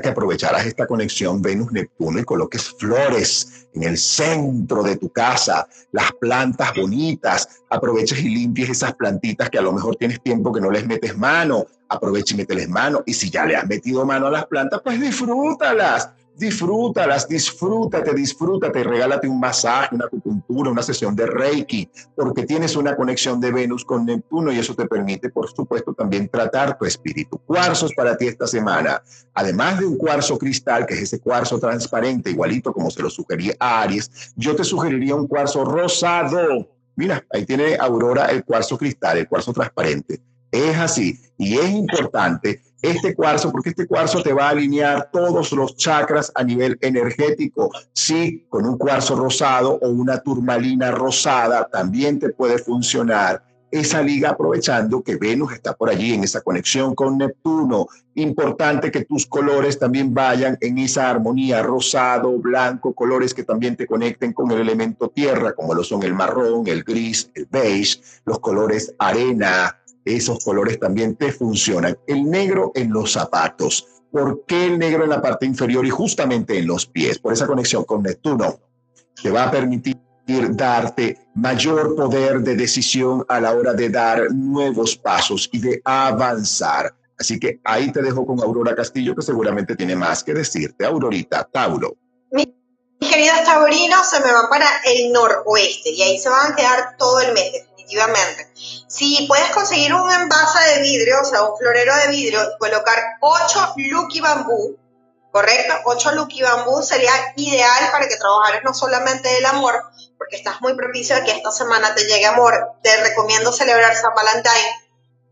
[0.00, 6.12] que aprovecharas esta conexión Venus-Neptuno y coloques flores en el centro de tu casa, las
[6.20, 10.70] plantas bonitas, aproveches y limpies esas plantitas que a lo mejor tienes tiempo que no
[10.70, 13.02] les metes mano, aprovecha y mételes mano.
[13.04, 18.82] Y si ya le has metido mano a las plantas, pues disfrútalas disfrútalas, disfrútate, disfrútate,
[18.82, 23.84] regálate un masaje, una acupuntura, una sesión de Reiki, porque tienes una conexión de Venus
[23.84, 27.38] con Neptuno y eso te permite, por supuesto, también tratar tu espíritu.
[27.46, 29.02] Cuarzos para ti esta semana,
[29.34, 33.54] además de un cuarzo cristal, que es ese cuarzo transparente, igualito como se lo sugería
[33.60, 36.68] a Aries, yo te sugeriría un cuarzo rosado.
[36.96, 40.20] Mira, ahí tiene Aurora el cuarzo cristal, el cuarzo transparente.
[40.50, 41.20] Es así.
[41.38, 46.32] Y es importante este cuarzo, porque este cuarzo te va a alinear todos los chakras
[46.34, 47.70] a nivel energético.
[47.92, 54.30] Sí, con un cuarzo rosado o una turmalina rosada también te puede funcionar esa liga
[54.30, 57.86] aprovechando que Venus está por allí en esa conexión con Neptuno.
[58.14, 63.86] Importante que tus colores también vayan en esa armonía rosado, blanco, colores que también te
[63.86, 68.40] conecten con el elemento tierra, como lo son el marrón, el gris, el beige, los
[68.40, 71.98] colores arena, esos colores también te funcionan.
[72.06, 73.86] El negro en los zapatos.
[74.10, 77.18] ¿Por qué el negro en la parte inferior y justamente en los pies?
[77.18, 78.58] Por esa conexión con Neptuno.
[79.22, 79.96] Te va a permitir
[80.50, 86.94] darte mayor poder de decisión a la hora de dar nuevos pasos y de avanzar.
[87.18, 90.86] Así que ahí te dejo con Aurora Castillo, que seguramente tiene más que decirte.
[90.86, 91.96] Aurorita, Tauro.
[92.30, 92.48] Mis
[93.10, 97.20] queridos taurinos se me van para el noroeste y ahí se van a quedar todo
[97.20, 97.69] el mes
[98.86, 103.74] Si puedes conseguir un envase de vidrio, o sea, un florero de vidrio, colocar 8
[103.76, 104.78] Lucky Bambú,
[105.32, 105.74] ¿correcto?
[105.84, 109.82] 8 Lucky Bambú sería ideal para que trabajaras no solamente el amor,
[110.18, 112.72] porque estás muy propicio a que esta semana te llegue amor.
[112.82, 114.52] Te recomiendo celebrar San Valentín,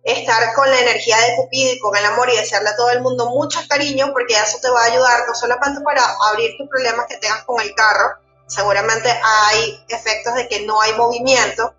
[0.04, 3.02] estar con la energía de Cupido y con el amor y desearle a todo el
[3.02, 7.06] mundo mucho cariño, porque eso te va a ayudar no solamente para abrir tus problemas
[7.06, 11.74] que tengas con el carro, seguramente hay efectos de que no hay movimiento,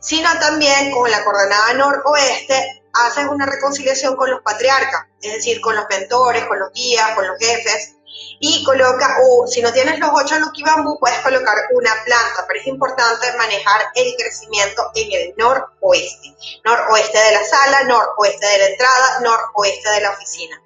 [0.00, 5.76] sino también con la coordenada noroeste haces una reconciliación con los patriarcas, es decir, con
[5.76, 7.96] los mentores, con los guías, con los jefes,
[8.40, 10.34] y coloca, o si no tienes los ocho
[10.64, 16.34] Bambú, puedes colocar una planta, pero es importante manejar el crecimiento en el noroeste,
[16.64, 20.62] noroeste de la sala, noroeste de la entrada, noroeste de la oficina.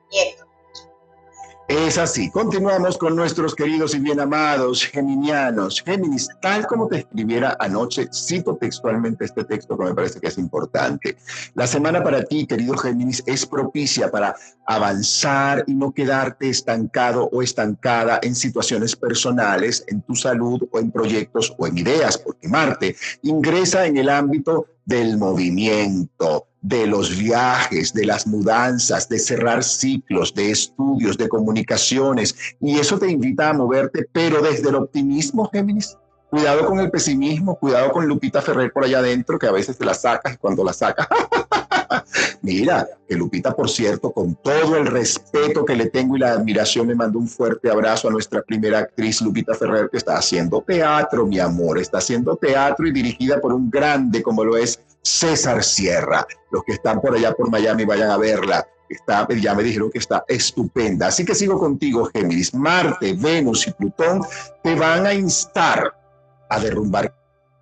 [1.68, 2.31] Es así.
[2.31, 5.83] Continuamos con nuestros queridos y bien amados geminianos.
[5.83, 10.38] Géminis, tal como te escribiera anoche, cito textualmente este texto que me parece que es
[10.38, 11.16] importante.
[11.55, 17.42] La semana para ti, querido Géminis, es propicia para avanzar y no quedarte estancado o
[17.42, 22.96] estancada en situaciones personales, en tu salud o en proyectos o en ideas, porque Marte
[23.22, 30.33] ingresa en el ámbito del movimiento, de los viajes, de las mudanzas, de cerrar ciclos,
[30.35, 32.35] de estudios, de comunicaciones.
[32.59, 35.98] Y eso te invita a moverte, pero desde el optimismo, Géminis.
[36.31, 39.85] Cuidado con el pesimismo, cuidado con Lupita Ferrer por allá adentro, que a veces te
[39.85, 41.07] la sacas y cuando la sacas,
[42.42, 46.87] Mira, que Lupita, por cierto, con todo el respeto que le tengo y la admiración,
[46.87, 51.27] me mandó un fuerte abrazo a nuestra primera actriz, Lupita Ferrer, que está haciendo teatro,
[51.27, 56.26] mi amor, está haciendo teatro y dirigida por un grande como lo es César Sierra.
[56.50, 58.66] Los que están por allá por Miami vayan a verla.
[58.88, 61.08] Está, ya me dijeron que está estupenda.
[61.08, 62.54] Así que sigo contigo, Géminis.
[62.54, 64.22] Marte, Venus y Plutón
[64.62, 65.94] te van a instar
[66.48, 67.14] a derrumbar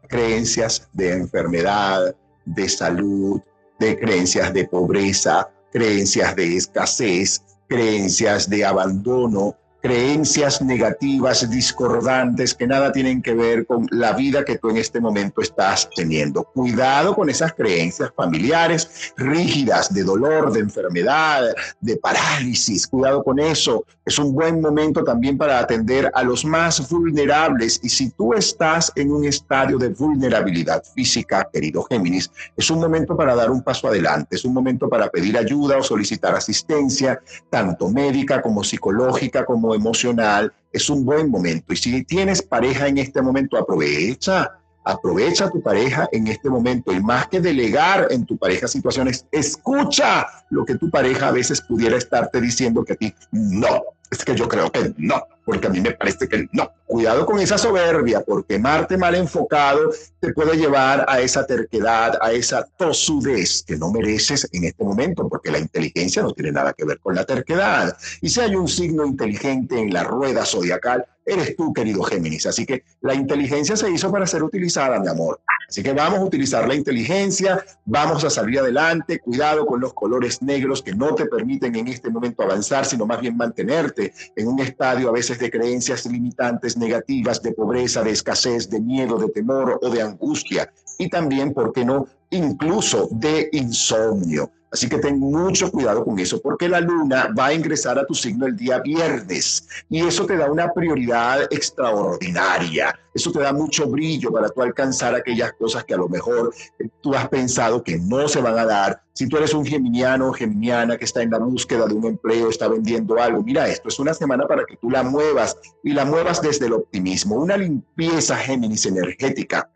[0.09, 3.41] creencias de enfermedad, de salud,
[3.79, 12.93] de creencias de pobreza, creencias de escasez, creencias de abandono, creencias negativas, discordantes, que nada
[12.93, 16.45] tienen que ver con la vida que tú en este momento estás teniendo.
[16.45, 22.87] Cuidado con esas creencias familiares rígidas de dolor, de enfermedad, de parálisis.
[22.87, 23.85] Cuidado con eso.
[24.05, 27.81] Es un buen momento también para atender a los más vulnerables.
[27.83, 33.17] Y si tú estás en un estadio de vulnerabilidad física, querido Géminis, es un momento
[33.17, 34.37] para dar un paso adelante.
[34.37, 40.53] Es un momento para pedir ayuda o solicitar asistencia, tanto médica como psicológica, como emocional,
[40.73, 41.73] es un buen momento.
[41.73, 46.93] Y si tienes pareja en este momento, aprovecha, aprovecha tu pareja en este momento.
[46.93, 51.61] Y más que delegar en tu pareja situaciones, escucha lo que tu pareja a veces
[51.61, 53.83] pudiera estarte diciendo que a ti no.
[54.13, 56.71] Es que yo creo que no, porque a mí me parece que no.
[56.85, 62.31] Cuidado con esa soberbia, porque Marte mal enfocado te puede llevar a esa terquedad, a
[62.31, 66.85] esa tosudez que no mereces en este momento, porque la inteligencia no tiene nada que
[66.85, 67.97] ver con la terquedad.
[68.21, 72.47] Y si hay un signo inteligente en la rueda zodiacal, eres tú, querido Géminis.
[72.47, 75.41] Así que la inteligencia se hizo para ser utilizada, mi amor.
[75.69, 80.43] Así que vamos a utilizar la inteligencia, vamos a salir adelante, cuidado con los colores
[80.43, 84.61] negros que no te permiten en este momento avanzar, sino más bien mantenerte en un
[84.61, 89.79] estadio a veces de creencias limitantes negativas, de pobreza, de escasez, de miedo, de temor
[89.83, 90.71] o de angustia.
[90.99, 92.07] Y también, ¿por qué no?
[92.31, 94.51] Incluso de insomnio.
[94.73, 98.15] Así que ten mucho cuidado con eso, porque la luna va a ingresar a tu
[98.15, 102.99] signo el día viernes y eso te da una prioridad extraordinaria.
[103.13, 106.55] Eso te da mucho brillo para tú alcanzar aquellas cosas que a lo mejor
[107.03, 109.03] tú has pensado que no se van a dar.
[109.13, 112.49] Si tú eres un geminiano o geminiana que está en la búsqueda de un empleo,
[112.49, 116.07] está vendiendo algo, mira, esto es una semana para que tú la muevas y la
[116.07, 117.37] muevas desde el optimismo.
[117.37, 119.69] Una limpieza Géminis energética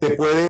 [0.00, 0.48] te puede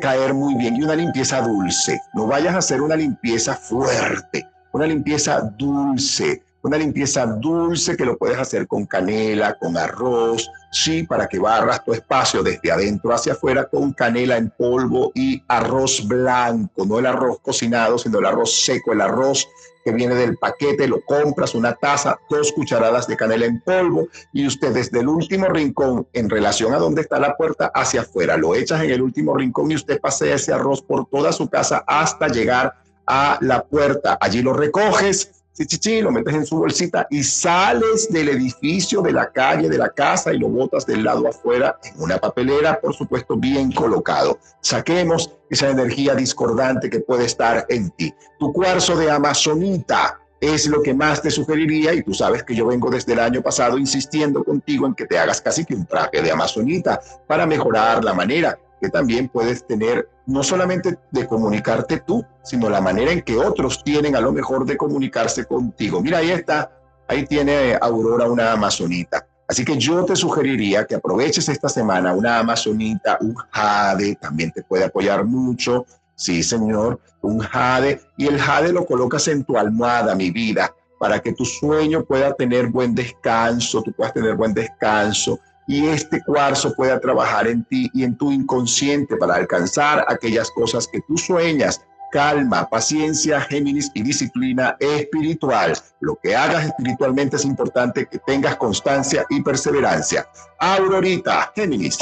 [0.00, 2.00] caer muy bien y una limpieza dulce.
[2.14, 8.16] No vayas a hacer una limpieza fuerte, una limpieza dulce, una limpieza dulce que lo
[8.16, 13.34] puedes hacer con canela, con arroz, sí, para que barras tu espacio desde adentro hacia
[13.34, 18.64] afuera con canela en polvo y arroz blanco, no el arroz cocinado, sino el arroz
[18.64, 19.46] seco, el arroz
[19.84, 24.46] que viene del paquete, lo compras, una taza, dos cucharadas de canela en polvo y
[24.46, 28.54] usted desde el último rincón en relación a donde está la puerta hacia afuera, lo
[28.54, 32.28] echas en el último rincón y usted pasea ese arroz por toda su casa hasta
[32.28, 32.74] llegar
[33.06, 34.16] a la puerta.
[34.20, 39.12] Allí lo recoges, sí, sí, lo metes en su bolsita y sales del edificio, de
[39.12, 42.94] la calle, de la casa y lo botas del lado afuera en una papelera, por
[42.94, 44.38] supuesto, bien colocado.
[44.60, 48.12] Saquemos esa energía discordante que puede estar en ti.
[48.38, 52.66] Tu cuarzo de amazonita es lo que más te sugeriría y tú sabes que yo
[52.66, 56.20] vengo desde el año pasado insistiendo contigo en que te hagas casi que un traje
[56.20, 62.26] de amazonita para mejorar la manera que también puedes tener, no solamente de comunicarte tú,
[62.42, 66.02] sino la manera en que otros tienen a lo mejor de comunicarse contigo.
[66.02, 66.72] Mira, ahí está,
[67.06, 69.24] ahí tiene Aurora una amazonita.
[69.46, 74.64] Así que yo te sugeriría que aproveches esta semana una amazonita, un jade, también te
[74.64, 75.86] puede apoyar mucho.
[76.16, 78.00] Sí, señor, un jade.
[78.16, 82.34] Y el jade lo colocas en tu almohada, mi vida, para que tu sueño pueda
[82.34, 87.90] tener buen descanso, tú puedas tener buen descanso y este cuarzo pueda trabajar en ti
[87.94, 91.80] y en tu inconsciente para alcanzar aquellas cosas que tú sueñas.
[92.10, 95.72] Calma, paciencia, Géminis y disciplina espiritual.
[96.00, 100.28] Lo que hagas espiritualmente es importante que tengas constancia y perseverancia.
[100.58, 101.98] Aurorita, Géminis.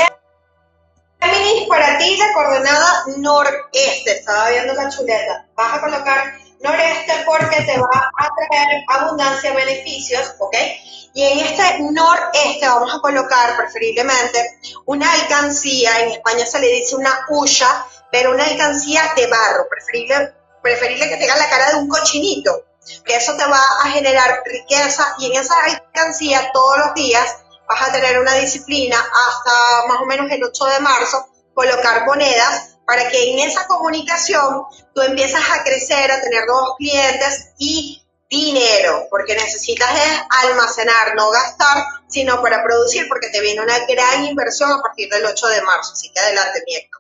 [1.21, 4.11] Géminis, para ti la coordenada noreste.
[4.19, 5.47] Estaba viendo la chuleta.
[5.55, 10.55] Vas a colocar noreste porque te va a traer abundancia, beneficios, ¿ok?
[11.13, 16.97] Y en este noreste vamos a colocar preferiblemente una alcancía, en España se le dice
[16.97, 19.67] una huya, pero una alcancía de barro,
[20.63, 22.65] preferible, que tenga la cara de un cochinito,
[23.05, 25.15] que eso te va a generar riqueza.
[25.19, 27.25] Y en esa alcancía todos los días
[27.69, 32.70] vas a tener una disciplina hasta más o menos el 8 de marzo, colocar monedas
[32.91, 39.07] para que en esa comunicación tú empiezas a crecer, a tener nuevos clientes y dinero,
[39.09, 44.73] porque necesitas es almacenar, no gastar, sino para producir, porque te viene una gran inversión
[44.73, 45.93] a partir del 8 de marzo.
[45.93, 47.00] Así que adelante, Mieko.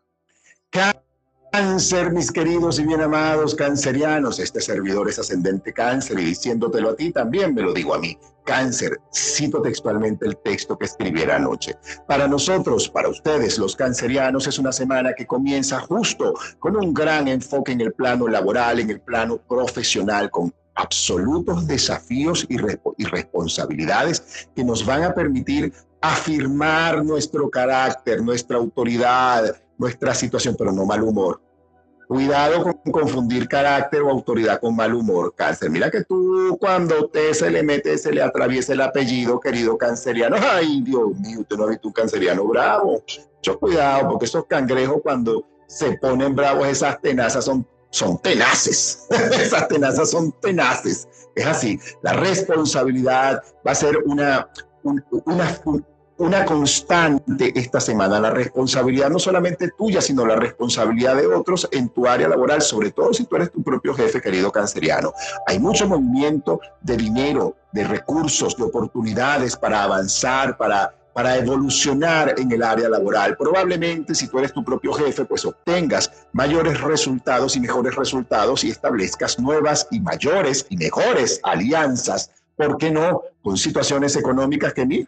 [1.52, 6.94] Cáncer, mis queridos y bien amados cancerianos, este servidor es ascendente cáncer y diciéndotelo a
[6.94, 8.16] ti también me lo digo a mí.
[8.44, 11.76] Cáncer, cito textualmente el texto que escribiera anoche.
[12.06, 17.26] Para nosotros, para ustedes, los cancerianos, es una semana que comienza justo con un gran
[17.26, 22.58] enfoque en el plano laboral, en el plano profesional, con absolutos desafíos y,
[22.96, 30.70] y responsabilidades que nos van a permitir afirmar nuestro carácter, nuestra autoridad, nuestra situación, pero
[30.72, 31.40] no mal humor.
[32.06, 35.70] Cuidado con confundir carácter o autoridad con mal humor, cáncer.
[35.70, 40.37] Mira que tú cuando usted se le mete, se le atraviesa el apellido, querido canceriano.
[40.38, 43.02] Ay, Dios mío, usted no ha visto un canceriano bravo.
[43.37, 49.06] Mucho cuidado, porque esos cangrejos cuando se ponen bravos, esas tenazas son son tenaces.
[49.10, 51.08] Esas tenazas son tenaces.
[51.35, 51.78] Es así.
[52.02, 54.48] La responsabilidad va a ser una,
[54.83, 55.60] una,
[56.21, 58.21] una constante esta semana.
[58.21, 62.90] La responsabilidad no solamente tuya, sino la responsabilidad de otros en tu área laboral, sobre
[62.90, 65.14] todo si tú eres tu propio jefe, querido canceriano.
[65.46, 72.52] Hay mucho movimiento de dinero, de recursos, de oportunidades para avanzar, para para evolucionar en
[72.52, 73.37] el área laboral.
[73.37, 78.71] Probablemente si tú eres tu propio jefe, pues obtengas mayores resultados y mejores resultados y
[78.71, 82.31] establezcas nuevas y mayores y mejores alianzas.
[82.56, 83.23] ¿Por qué no?
[83.42, 85.06] Con situaciones económicas que ni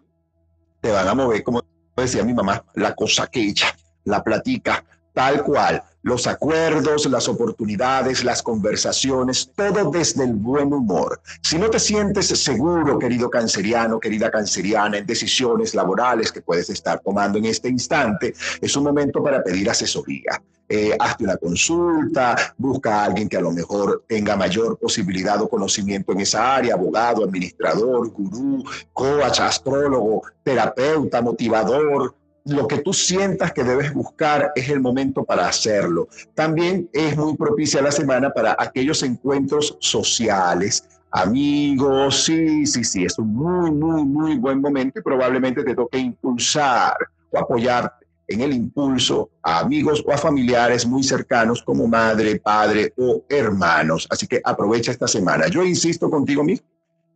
[0.82, 1.62] te van a mover, como
[1.96, 3.74] decía mi mamá, la cosa que echa,
[4.04, 5.82] la platica, tal cual.
[6.04, 11.20] Los acuerdos, las oportunidades, las conversaciones, todo desde el buen humor.
[11.42, 17.00] Si no te sientes seguro, querido canceriano, querida canceriana, en decisiones laborales que puedes estar
[17.00, 20.42] tomando en este instante, es un momento para pedir asesoría.
[20.68, 25.48] Eh, hazte una consulta, busca a alguien que a lo mejor tenga mayor posibilidad o
[25.48, 32.14] conocimiento en esa área, abogado, administrador, gurú, coach, astrólogo, terapeuta, motivador,
[32.44, 36.08] lo que tú sientas que debes buscar es el momento para hacerlo.
[36.34, 43.18] También es muy propicia la semana para aquellos encuentros sociales, amigos, sí, sí, sí, es
[43.18, 46.96] un muy, muy, muy buen momento y probablemente te toque impulsar
[47.30, 52.92] o apoyarte en el impulso a amigos o a familiares muy cercanos como madre, padre
[52.96, 54.06] o hermanos.
[54.10, 55.48] Así que aprovecha esta semana.
[55.48, 56.66] Yo insisto contigo mismo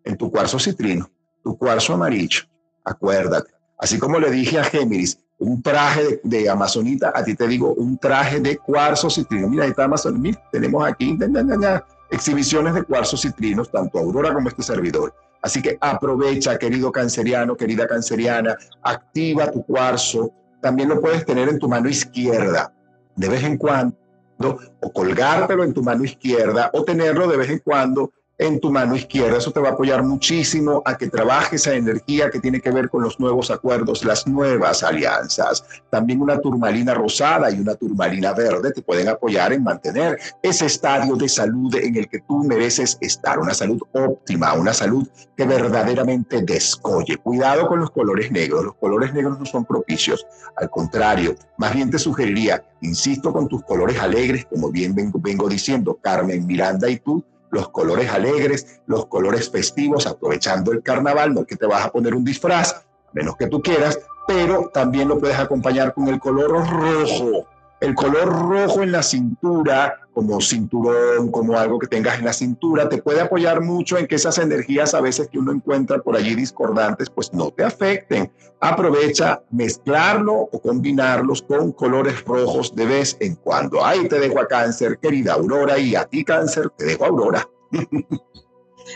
[0.05, 1.11] en tu cuarzo citrino,
[1.43, 2.43] tu cuarzo amarillo.
[2.85, 7.75] Acuérdate, Así como le dije a Géminis, un traje de, amazonita, a ti te digo
[7.75, 9.49] un traje de cuarzo citrino.
[9.49, 11.19] Mira, ahí está Amazon, mira, tenemos aquí
[12.11, 15.15] exhibiciones de cuarzos citrinos, tanto Aurora como este servidor.
[15.43, 20.33] Así que aprovecha, querido canceriano, querida canceriana, activa tu cuarzo.
[20.63, 22.73] También lo puedes tener en tu mano izquierda
[23.15, 23.97] de vez en cuando,
[24.81, 28.95] o colgártelo en tu mano izquierda, o tenerlo de vez en cuando en tu mano
[28.95, 29.39] izquierda.
[29.39, 32.91] Eso te va a apoyar muchísimo a que trabajes esa energía que tiene que ver
[32.91, 35.65] con los nuevos acuerdos, las nuevas alianzas.
[35.91, 41.17] También una turmalina rosada y una turmalina verde te pueden apoyar en mantener ese estadio
[41.17, 46.43] de salud en el que tú mereces estar, una salud óptima, una salud que verdaderamente
[46.43, 47.17] descolle.
[47.17, 48.65] Cuidado con los colores negros.
[48.65, 50.27] Los colores negros no son propicios.
[50.57, 55.49] Al contrario, más bien te sugeriría, insisto con tus colores alegres, como bien vengo, vengo
[55.49, 61.45] diciendo, Carmen, Miranda y tú, los colores alegres, los colores festivos, aprovechando el carnaval, no
[61.45, 65.39] que te vas a poner un disfraz, menos que tú quieras, pero también lo puedes
[65.39, 67.47] acompañar con el color rojo,
[67.81, 72.89] el color rojo en la cintura, como cinturón, como algo que tengas en la cintura,
[72.89, 76.35] te puede apoyar mucho en que esas energías a veces que uno encuentra por allí
[76.35, 78.33] discordantes, pues no te afecten.
[78.61, 83.85] Aprovecha mezclarlo o combinarlos con colores rojos de vez en cuando.
[83.85, 87.49] Ahí te dejo a cáncer, querida Aurora, y a ti cáncer, te dejo a Aurora.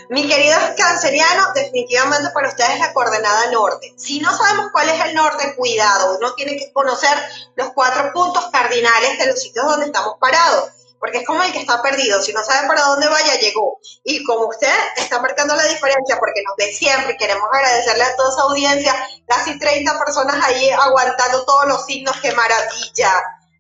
[0.09, 3.95] Mi querido canceriano, definitivamente para ustedes la coordenada norte.
[3.97, 7.17] Si no sabemos cuál es el norte, cuidado, uno tiene que conocer
[7.57, 11.61] los cuatro puntos cardinales de los sitios donde estamos parados, porque es como el que
[11.61, 13.79] está perdido, si no sabe para dónde vaya, llegó.
[14.05, 18.31] Y como usted está marcando la diferencia, porque nos ve siempre, queremos agradecerle a toda
[18.31, 23.13] esa audiencia, casi 30 personas ahí aguantando todos los signos, qué maravilla.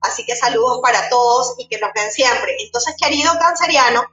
[0.02, 2.56] Así que saludos para todos y que nos ven siempre.
[2.60, 4.04] Entonces, querido canceriano,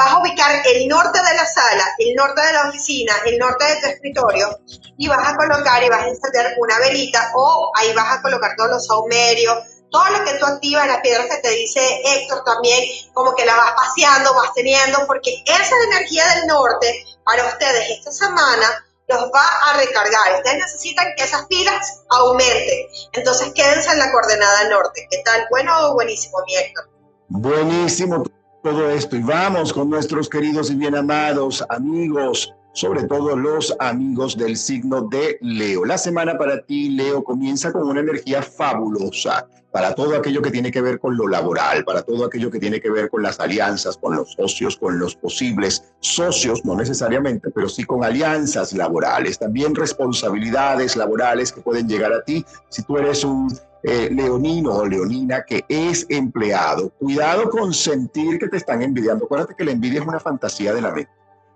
[0.00, 3.66] vas a ubicar el norte de la sala, el norte de la oficina, el norte
[3.66, 4.48] de tu escritorio
[4.96, 8.56] y vas a colocar y vas a encender una velita o ahí vas a colocar
[8.56, 9.58] todos los saumerios,
[9.90, 12.82] todo lo que tú activas, las piedras que te dice Héctor también,
[13.12, 18.10] como que la vas paseando, vas teniendo, porque esa energía del norte para ustedes esta
[18.10, 20.36] semana los va a recargar.
[20.38, 22.86] Ustedes necesitan que esas pilas aumenten.
[23.12, 25.06] Entonces quédense en la coordenada norte.
[25.10, 25.46] ¿Qué tal?
[25.50, 26.88] ¿Bueno o buenísimo, mi Héctor?
[27.28, 28.24] Buenísimo
[28.62, 34.36] todo esto y vamos con nuestros queridos y bien amados amigos, sobre todo los amigos
[34.36, 35.84] del signo de Leo.
[35.84, 40.70] La semana para ti, Leo, comienza con una energía fabulosa para todo aquello que tiene
[40.70, 43.96] que ver con lo laboral, para todo aquello que tiene que ver con las alianzas,
[43.96, 49.74] con los socios, con los posibles socios, no necesariamente, pero sí con alianzas laborales, también
[49.74, 53.48] responsabilidades laborales que pueden llegar a ti si tú eres un
[53.82, 56.90] eh, leonino o leonina que es empleado.
[56.98, 59.24] Cuidado con sentir que te están envidiando.
[59.24, 61.10] Acuérdate que la envidia es una fantasía de la mente.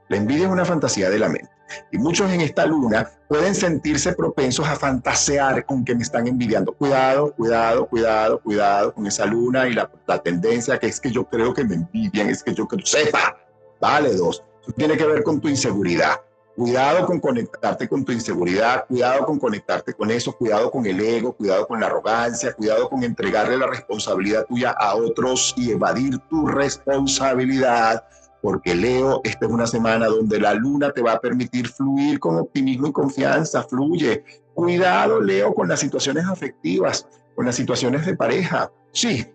[0.09, 1.51] La envidia es una fantasía de la mente.
[1.91, 6.73] Y muchos en esta luna pueden sentirse propensos a fantasear con que me están envidiando.
[6.73, 9.91] Cuidado, cuidado, cuidado, cuidado con esa luna y la,
[10.23, 13.37] tendencia que es que yo creo que me envidian, es que yo creo, sepa.
[13.81, 14.43] Vale, dos.
[14.77, 16.21] Tiene que ver con tu inseguridad.
[16.57, 21.33] Cuidado con conectarte con tu inseguridad, cuidado con conectarte con eso, cuidado con el ego,
[21.33, 26.47] cuidado con la arrogancia, cuidado con entregarle la responsabilidad tuya a otros y evadir tu
[26.47, 28.05] responsabilidad,
[28.41, 32.37] porque Leo, esta es una semana donde la luna te va a permitir fluir con
[32.37, 34.23] optimismo y confianza, fluye.
[34.55, 38.71] Cuidado, Leo, con las situaciones afectivas, con las situaciones de pareja.
[38.93, 39.27] Sí,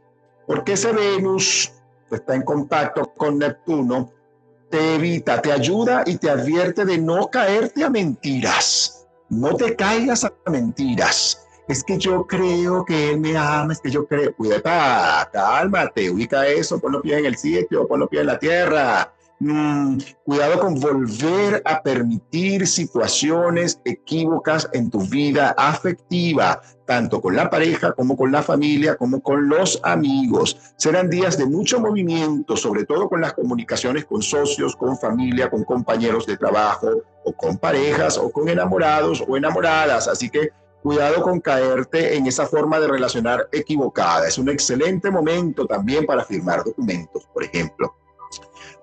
[0.47, 1.73] porque ese Venus
[2.09, 4.09] está en contacto con Neptuno
[4.69, 9.07] te evita, te ayuda y te advierte de no caerte a mentiras.
[9.29, 11.45] No te caigas a mentiras.
[11.67, 14.35] Es que yo creo que él me ama, es que yo creo.
[14.35, 14.69] Cuídate,
[15.31, 19.13] cálmate, ubica eso, pon los pies en el sitio, pon los pies en la tierra.
[19.41, 27.49] Mm, cuidado con volver a permitir situaciones equívocas en tu vida afectiva, tanto con la
[27.49, 30.57] pareja como con la familia, como con los amigos.
[30.75, 35.63] Serán días de mucho movimiento, sobre todo con las comunicaciones con socios, con familia, con
[35.63, 36.89] compañeros de trabajo,
[37.23, 40.09] o con parejas, o con enamorados o enamoradas.
[40.09, 40.49] Así que
[40.83, 44.27] cuidado con caerte en esa forma de relacionar equivocada.
[44.27, 47.95] Es un excelente momento también para firmar documentos, por ejemplo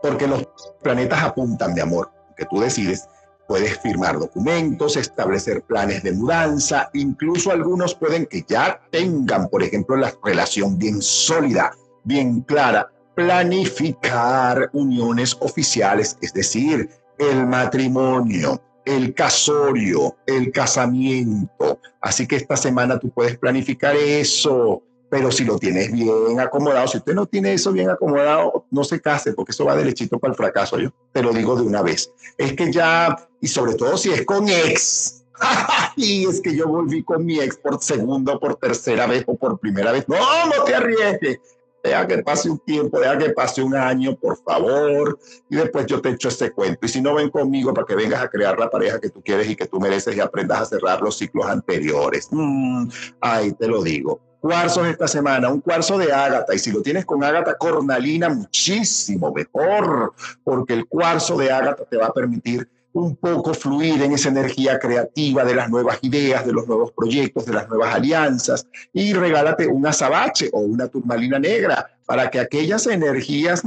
[0.02, 0.48] porque los
[0.82, 3.08] planetas apuntan de amor, que tú decides.
[3.48, 9.96] Puedes firmar documentos, establecer planes de mudanza, incluso algunos pueden que ya tengan, por ejemplo,
[9.96, 11.72] la relación bien sólida,
[12.02, 21.80] bien clara, planificar uniones oficiales, es decir, el matrimonio, el casorio, el casamiento.
[22.00, 26.98] Así que esta semana tú puedes planificar eso, pero si lo tienes bien acomodado, si
[26.98, 30.36] usted no tiene eso bien acomodado, no se case, porque eso va derechito para el
[30.36, 32.12] fracaso, yo te lo digo de una vez.
[32.36, 35.24] Es que ya, y sobre todo si es con ex,
[35.96, 39.58] y es que yo volví con mi ex por segunda, por tercera vez o por
[39.58, 40.08] primera vez.
[40.08, 41.38] No, no te arriesgues.
[41.84, 46.00] Deja que pase un tiempo, deja que pase un año, por favor, y después yo
[46.00, 46.84] te echo ese cuento.
[46.84, 49.48] Y si no, ven conmigo para que vengas a crear la pareja que tú quieres
[49.48, 52.26] y que tú mereces y aprendas a cerrar los ciclos anteriores.
[52.32, 52.88] Mm,
[53.20, 57.04] ahí te lo digo cuarzos esta semana, un cuarzo de ágata, y si lo tienes
[57.04, 60.14] con ágata cornalina, muchísimo mejor,
[60.44, 64.78] porque el cuarzo de ágata te va a permitir un poco fluir en esa energía
[64.78, 69.66] creativa de las nuevas ideas, de los nuevos proyectos, de las nuevas alianzas, y regálate
[69.66, 73.62] un azabache o una turmalina negra para que aquellas energías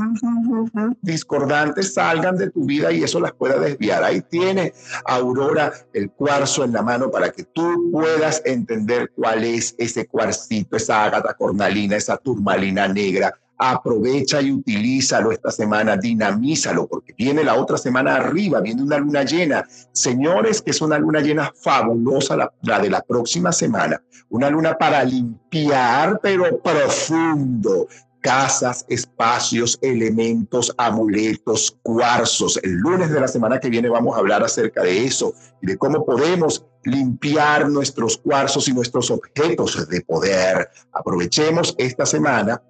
[1.01, 4.03] discordantes salgan de tu vida y eso las pueda desviar.
[4.03, 4.73] Ahí tiene
[5.05, 10.77] Aurora el cuarzo en la mano para que tú puedas entender cuál es ese cuarcito,
[10.77, 17.55] esa ágata cornalina, esa turmalina negra aprovecha y utilízalo esta semana, dinamízalo, porque viene la
[17.55, 19.65] otra semana arriba, viene una luna llena.
[19.91, 24.77] Señores, que es una luna llena fabulosa la, la de la próxima semana, una luna
[24.77, 27.89] para limpiar, pero profundo,
[28.21, 32.59] casas, espacios, elementos, amuletos, cuarzos.
[32.63, 35.77] El lunes de la semana que viene vamos a hablar acerca de eso y de
[35.77, 40.69] cómo podemos limpiar nuestros cuarzos y nuestros objetos de poder.
[40.93, 42.61] Aprovechemos esta semana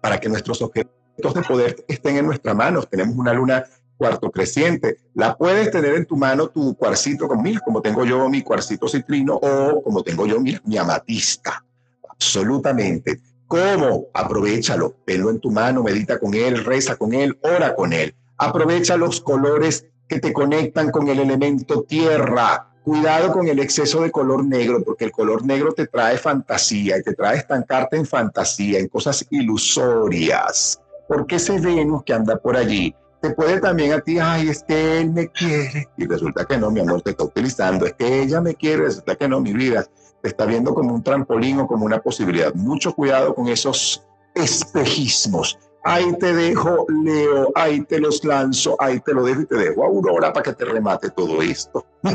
[0.00, 2.82] para que nuestros objetos de poder estén en nuestra mano.
[2.82, 3.64] Tenemos una luna
[3.96, 4.98] cuarto creciente.
[5.14, 8.88] La puedes tener en tu mano tu cuarcito con mil, como tengo yo mi cuarcito
[8.88, 11.64] citrino o como tengo yo mi amatista.
[12.08, 13.20] Absolutamente.
[13.48, 14.06] ¿Cómo?
[14.12, 18.14] Aprovechalo, tenlo en tu mano, medita con él, reza con él, ora con él.
[18.38, 22.72] Aprovecha los colores que te conectan con el elemento tierra.
[22.82, 27.02] Cuidado con el exceso de color negro, porque el color negro te trae fantasía y
[27.02, 30.80] te trae estancarte en fantasía, en cosas ilusorias.
[31.08, 35.00] Porque ese Venus que anda por allí te puede también a ti, ay, es que
[35.00, 35.88] él me quiere.
[35.96, 37.86] Y resulta que no, mi amor, te está utilizando.
[37.86, 39.86] Es que ella me quiere, resulta que no, mi vida
[40.26, 42.54] está viendo como un trampolín o como una posibilidad.
[42.54, 44.04] Mucho cuidado con esos
[44.34, 45.58] espejismos.
[45.84, 49.84] Ahí te dejo, Leo, ahí te los lanzo, ahí te lo dejo y te dejo
[49.84, 51.86] Aurora para que te remate todo esto.
[52.02, 52.12] ¿Qué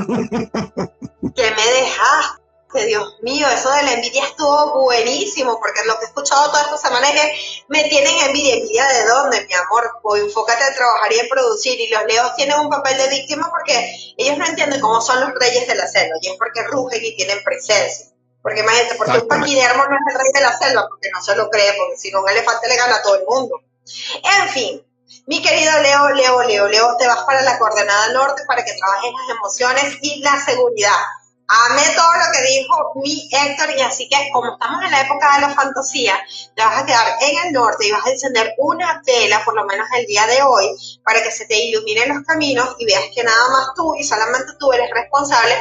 [1.22, 2.41] me dejaste?
[2.80, 6.78] Dios mío, eso de la envidia estuvo buenísimo, porque lo que he escuchado toda esta
[6.78, 8.56] semana es que me tienen envidia.
[8.56, 10.00] ¿Envidia de dónde, mi amor?
[10.02, 11.80] Pues enfócate en trabajar y en producir.
[11.80, 15.34] Y los leos tienen un papel de víctima porque ellos no entienden cómo son los
[15.36, 18.08] reyes de la selva, y es porque rugen y tienen presencia.
[18.42, 21.36] Porque imagínate, porque un paquidermo no es el rey de la selva, porque no se
[21.36, 23.62] lo cree, porque si no un elefante le gana a todo el mundo.
[24.24, 24.86] En fin,
[25.28, 29.12] mi querido Leo, Leo, Leo, Leo, te vas para la coordenada norte para que trabajes
[29.12, 30.98] las emociones y la seguridad
[31.54, 35.36] Amé todo lo que dijo mi Héctor y así que como estamos en la época
[35.36, 36.18] de la fantasía,
[36.56, 39.66] te vas a quedar en el norte y vas a encender una vela, por lo
[39.66, 40.70] menos el día de hoy,
[41.04, 44.54] para que se te iluminen los caminos y veas que nada más tú y solamente
[44.62, 45.56] tú eres responsable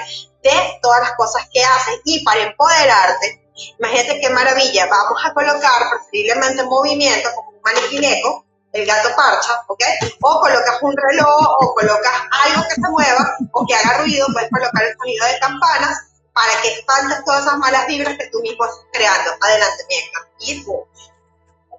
[0.44, 3.50] de todas las cosas que haces y para empoderarte.
[3.80, 9.82] Imagínate qué maravilla, vamos a colocar preferiblemente movimiento como un maniquineco el gato parcha, ¿ok?
[10.22, 12.12] O colocas un reloj, o colocas
[12.44, 15.98] algo que se mueva, o que haga ruido, puedes colocar el sonido de campanas
[16.32, 19.30] para que espantes todas esas malas vibras que tú mismo estás creando.
[19.40, 20.64] Adelante, mi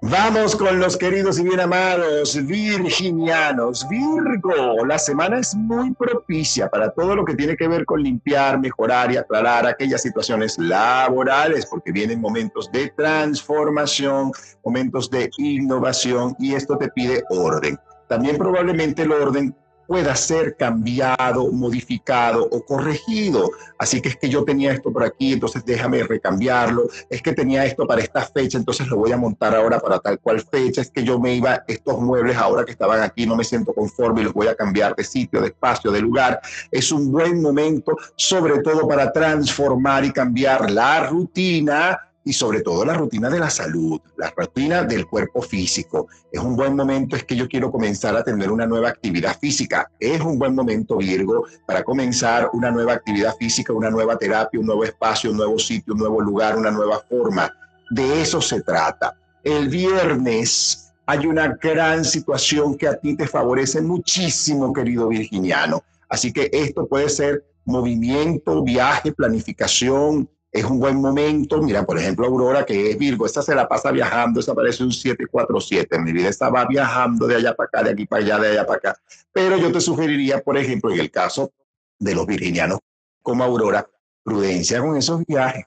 [0.03, 3.87] Vamos con los queridos y bien amados virginianos.
[3.87, 8.59] Virgo, la semana es muy propicia para todo lo que tiene que ver con limpiar,
[8.59, 14.31] mejorar y aclarar aquellas situaciones laborales, porque vienen momentos de transformación,
[14.65, 17.77] momentos de innovación y esto te pide orden.
[18.07, 19.55] También probablemente el orden
[19.91, 23.51] pueda ser cambiado, modificado o corregido.
[23.77, 26.87] Así que es que yo tenía esto por aquí, entonces déjame recambiarlo.
[27.09, 30.17] Es que tenía esto para esta fecha, entonces lo voy a montar ahora para tal
[30.21, 30.79] cual fecha.
[30.79, 34.21] Es que yo me iba, estos muebles ahora que estaban aquí no me siento conforme
[34.21, 36.39] y los voy a cambiar de sitio, de espacio, de lugar.
[36.71, 42.85] Es un buen momento, sobre todo para transformar y cambiar la rutina y sobre todo
[42.85, 46.07] la rutina de la salud, la rutina del cuerpo físico.
[46.31, 49.89] Es un buen momento, es que yo quiero comenzar a tener una nueva actividad física.
[49.99, 54.67] Es un buen momento, Virgo, para comenzar una nueva actividad física, una nueva terapia, un
[54.67, 57.51] nuevo espacio, un nuevo sitio, un nuevo lugar, una nueva forma.
[57.89, 59.17] De eso se trata.
[59.43, 65.83] El viernes hay una gran situación que a ti te favorece muchísimo, querido virginiano.
[66.07, 71.61] Así que esto puede ser movimiento, viaje, planificación, es un buen momento.
[71.61, 74.91] Mira, por ejemplo, Aurora, que es Virgo, esta se la pasa viajando, esa parece un
[74.91, 75.99] 747.
[75.99, 78.77] Mi vida estaba viajando de allá para acá, de aquí para allá, de allá para
[78.77, 79.01] acá.
[79.31, 81.51] Pero yo te sugeriría, por ejemplo, en el caso
[81.99, 82.79] de los virginianos
[83.21, 83.87] como Aurora,
[84.23, 85.65] prudencia con esos viajes.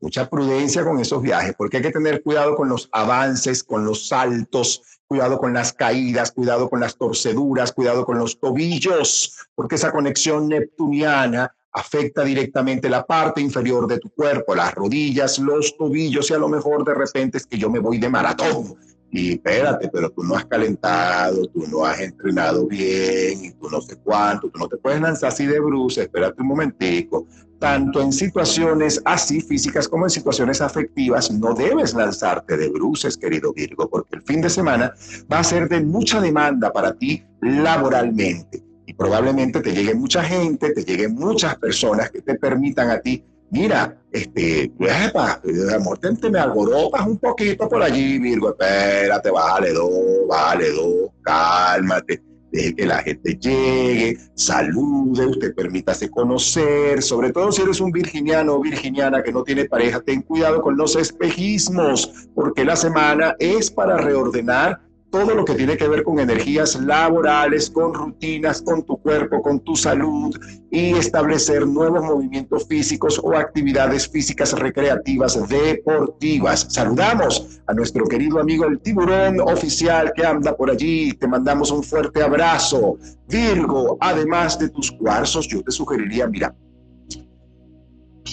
[0.00, 4.08] Mucha prudencia con esos viajes, porque hay que tener cuidado con los avances, con los
[4.08, 9.92] saltos, cuidado con las caídas, cuidado con las torceduras, cuidado con los tobillos, porque esa
[9.92, 16.34] conexión neptuniana afecta directamente la parte inferior de tu cuerpo, las rodillas, los tobillos y
[16.34, 18.74] a lo mejor de repente es que yo me voy de maratón.
[19.10, 23.80] Y espérate, pero tú no has calentado, tú no has entrenado bien, y tú no
[23.80, 27.26] sé cuánto, tú no te puedes lanzar así de bruces, espérate un momentico.
[27.58, 33.52] Tanto en situaciones así físicas como en situaciones afectivas, no debes lanzarte de bruces, querido
[33.52, 34.92] Virgo, porque el fin de semana
[35.32, 38.65] va a ser de mucha demanda para ti laboralmente
[38.96, 43.96] probablemente te llegue mucha gente, te lleguen muchas personas que te permitan a ti, mira,
[44.10, 45.40] este, epa,
[45.74, 49.90] amor, te, te me un poquito por allí, Virgo, espérate, vale dos,
[50.28, 57.62] vale dos, cálmate, deje que la gente llegue, salude, usted permítase conocer, sobre todo si
[57.62, 62.64] eres un virginiano o virginiana que no tiene pareja, ten cuidado con los espejismos, porque
[62.64, 64.80] la semana es para reordenar
[65.16, 69.60] todo lo que tiene que ver con energías laborales, con rutinas, con tu cuerpo, con
[69.60, 70.38] tu salud
[70.70, 76.66] y establecer nuevos movimientos físicos o actividades físicas recreativas deportivas.
[76.68, 81.14] Saludamos a nuestro querido amigo el tiburón oficial que anda por allí.
[81.14, 82.98] Te mandamos un fuerte abrazo.
[83.26, 86.54] Virgo, además de tus cuarzos, yo te sugeriría, mira,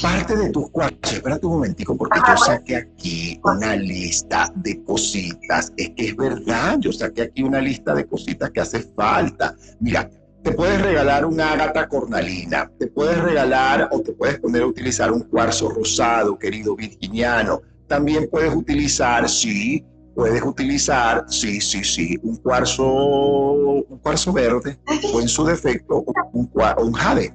[0.01, 5.71] parte de tus cuartos, espérate un momentico, porque yo saqué aquí una lista de cositas.
[5.77, 9.55] Es que es verdad, yo saqué aquí una lista de cositas que hace falta.
[9.79, 10.09] Mira,
[10.43, 15.11] te puedes regalar un ágata cornalina, te puedes regalar o te puedes poner a utilizar
[15.11, 17.61] un cuarzo rosado, querido virginiano.
[17.87, 19.85] También puedes utilizar, sí,
[20.15, 24.77] puedes utilizar, sí, sí, sí, un cuarzo, un cuarzo verde
[25.13, 27.33] o en su defecto un, un jade.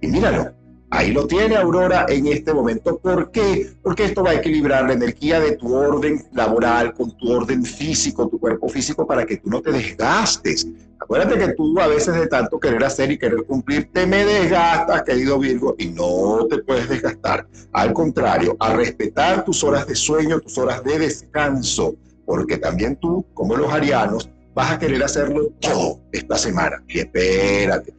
[0.00, 0.57] Y míralo,
[0.90, 2.98] Ahí lo tiene Aurora en este momento.
[2.98, 3.70] ¿Por qué?
[3.82, 8.26] Porque esto va a equilibrar la energía de tu orden laboral con tu orden físico,
[8.28, 10.66] tu cuerpo físico, para que tú no te desgastes.
[10.98, 15.02] Acuérdate que tú a veces de tanto querer hacer y querer cumplir, te me desgastas,
[15.02, 17.46] querido Virgo, y no te puedes desgastar.
[17.72, 23.24] Al contrario, a respetar tus horas de sueño, tus horas de descanso, porque también tú,
[23.34, 26.82] como los arianos, vas a querer hacerlo todo esta semana.
[26.88, 27.94] Y espérate,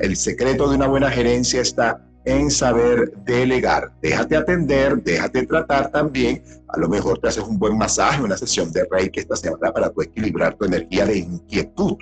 [0.00, 3.92] el secreto de una buena gerencia está en saber delegar.
[4.02, 6.42] Déjate atender, déjate tratar también.
[6.68, 9.90] A lo mejor te haces un buen masaje, una sesión de Reiki esta semana para
[9.90, 11.96] tu equilibrar tu energía de inquietud.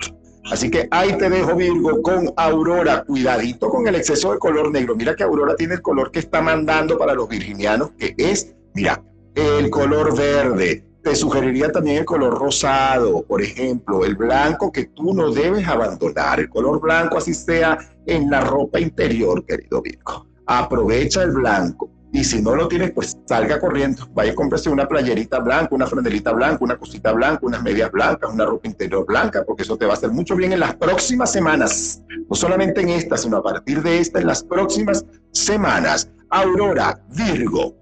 [0.51, 3.03] Así que ahí te dejo Virgo con Aurora.
[3.03, 4.95] Cuidadito con el exceso de color negro.
[4.95, 9.03] Mira que Aurora tiene el color que está mandando para los virginianos, que es, mira,
[9.35, 10.83] el color verde.
[11.05, 16.39] Te sugeriría también el color rosado, por ejemplo, el blanco que tú no debes abandonar.
[16.39, 17.77] El color blanco, así sea
[18.07, 20.25] en la ropa interior, querido Virgo.
[20.47, 21.91] Aprovecha el blanco.
[22.11, 24.09] Y si no lo tienes, pues salga corriendo.
[24.15, 28.33] Vaya a comprarse una playerita blanca, una franelita blanca, una cosita blanca, unas medias blancas,
[28.33, 31.31] una ropa interior blanca, porque eso te va a hacer mucho bien en las próximas
[31.31, 32.01] semanas.
[32.27, 36.09] No solamente en esta, sino a partir de esta, en las próximas semanas.
[36.31, 37.75] Aurora, Virgo,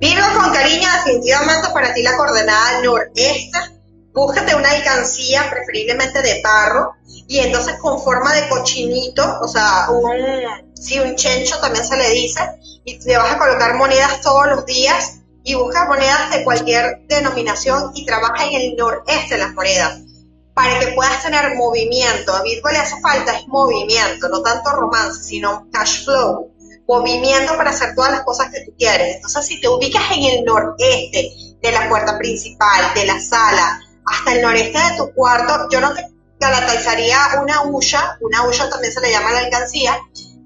[0.00, 3.58] Virgo con cariño, definitivamente para ti la coordenada noreste.
[4.14, 6.94] Búscate una alcancía, preferiblemente de parro,
[7.28, 10.10] y entonces con forma de cochinito, o sea, un,
[10.74, 12.40] sí, un chencho también se le dice,
[12.84, 17.92] y le vas a colocar monedas todos los días y busca monedas de cualquier denominación
[17.94, 20.00] y trabaja en el noreste las monedas
[20.54, 22.34] para que puedas tener movimiento.
[22.34, 26.50] A Virgo le hace falta es movimiento, no tanto romance, sino cash flow
[26.90, 29.16] movimiento para hacer todas las cosas que tú quieres.
[29.16, 31.30] Entonces, si te ubicas en el noreste
[31.62, 35.94] de la puerta principal, de la sala, hasta el noreste de tu cuarto, yo no
[35.94, 36.04] te
[36.40, 39.98] caracterizaría una huya, una huya también se le llama la alcancía,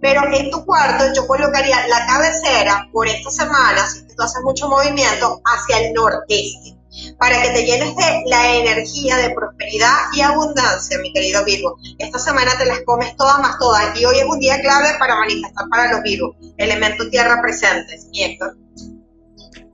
[0.03, 4.69] pero en tu cuarto yo colocaría la cabecera por esta semana, si tú haces mucho
[4.69, 6.77] movimiento, hacia el nordeste,
[7.19, 11.77] para que te llenes de la energía de prosperidad y abundancia, mi querido Virgo.
[11.99, 15.17] Esta semana te las comes todas más todas y hoy es un día clave para
[15.17, 18.09] manifestar para los Virgos, elemento tierra presentes.
[18.13, 18.57] Y Héctor.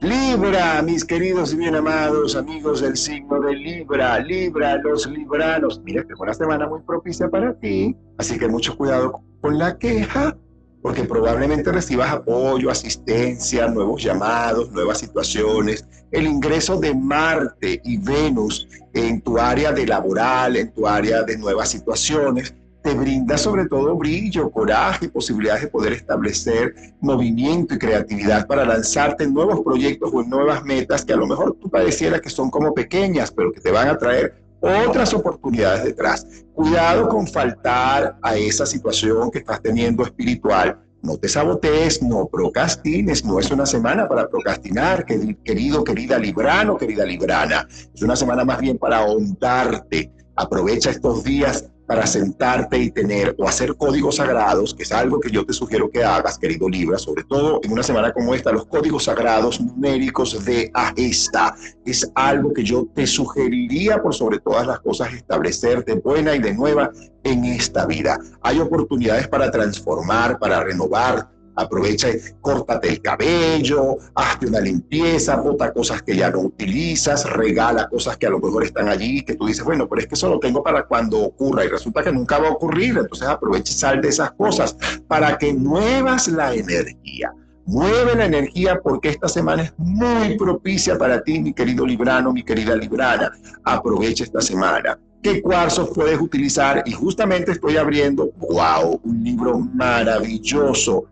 [0.00, 5.78] Libra, mis queridos y bien amados amigos del signo de Libra, Libra, los libranos.
[5.84, 9.76] Mira, que fue una semana muy propicia para ti, así que mucho cuidado con la
[9.76, 10.38] queja,
[10.82, 15.86] porque probablemente recibas apoyo, asistencia, nuevos llamados, nuevas situaciones.
[16.10, 21.36] El ingreso de Marte y Venus en tu área de laboral, en tu área de
[21.36, 28.46] nuevas situaciones, te brinda sobre todo brillo, coraje, posibilidades de poder establecer movimiento y creatividad
[28.46, 32.22] para lanzarte en nuevos proyectos o en nuevas metas que a lo mejor tú parecieras
[32.22, 36.26] que son como pequeñas, pero que te van a traer otras oportunidades detrás.
[36.54, 40.78] Cuidado con faltar a esa situación que estás teniendo espiritual.
[41.02, 47.06] No te sabotees, no procrastines, no es una semana para procrastinar, querido, querida Librano, querida
[47.06, 47.66] Librana.
[47.94, 50.12] Es una semana más bien para ahondarte.
[50.36, 55.28] Aprovecha estos días para sentarte y tener o hacer códigos sagrados, que es algo que
[55.28, 58.66] yo te sugiero que hagas, querido Libra, sobre todo en una semana como esta, los
[58.66, 61.52] códigos sagrados numéricos de Agesta.
[61.84, 66.38] Es algo que yo te sugeriría por sobre todas las cosas establecer de buena y
[66.38, 66.92] de nueva
[67.24, 68.20] en esta vida.
[68.42, 72.08] Hay oportunidades para transformar, para renovar, Aprovecha
[72.40, 78.26] córtate el cabello, hazte una limpieza, bota cosas que ya no utilizas, regala cosas que
[78.26, 80.62] a lo mejor están allí, que tú dices, bueno, pero es que eso lo tengo
[80.62, 82.96] para cuando ocurra y resulta que nunca va a ocurrir.
[82.98, 84.76] Entonces aprovecha y sal de esas cosas
[85.08, 87.32] para que muevas la energía.
[87.66, 92.42] Mueve la energía porque esta semana es muy propicia para ti, mi querido Librano, mi
[92.42, 93.30] querida Librana.
[93.64, 101.04] Aprovecha esta semana qué cuarzos puedes utilizar y justamente estoy abriendo, wow, un libro maravilloso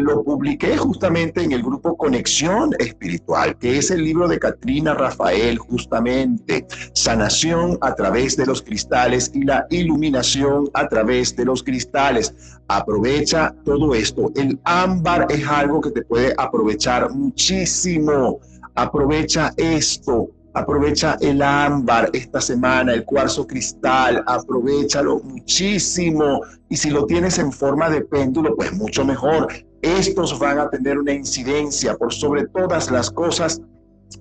[0.00, 5.58] lo publiqué justamente en el grupo Conexión Espiritual, que es el libro de Katrina Rafael,
[5.58, 12.34] justamente, sanación a través de los cristales y la iluminación a través de los cristales.
[12.68, 14.32] Aprovecha todo esto.
[14.34, 18.40] El ámbar es algo que te puede aprovechar muchísimo.
[18.74, 20.30] Aprovecha esto.
[20.56, 26.40] Aprovecha el ámbar esta semana, el cuarzo cristal, aprovechalo muchísimo.
[26.70, 29.48] Y si lo tienes en forma de péndulo, pues mucho mejor.
[29.82, 33.60] Estos van a tener una incidencia por sobre todas las cosas.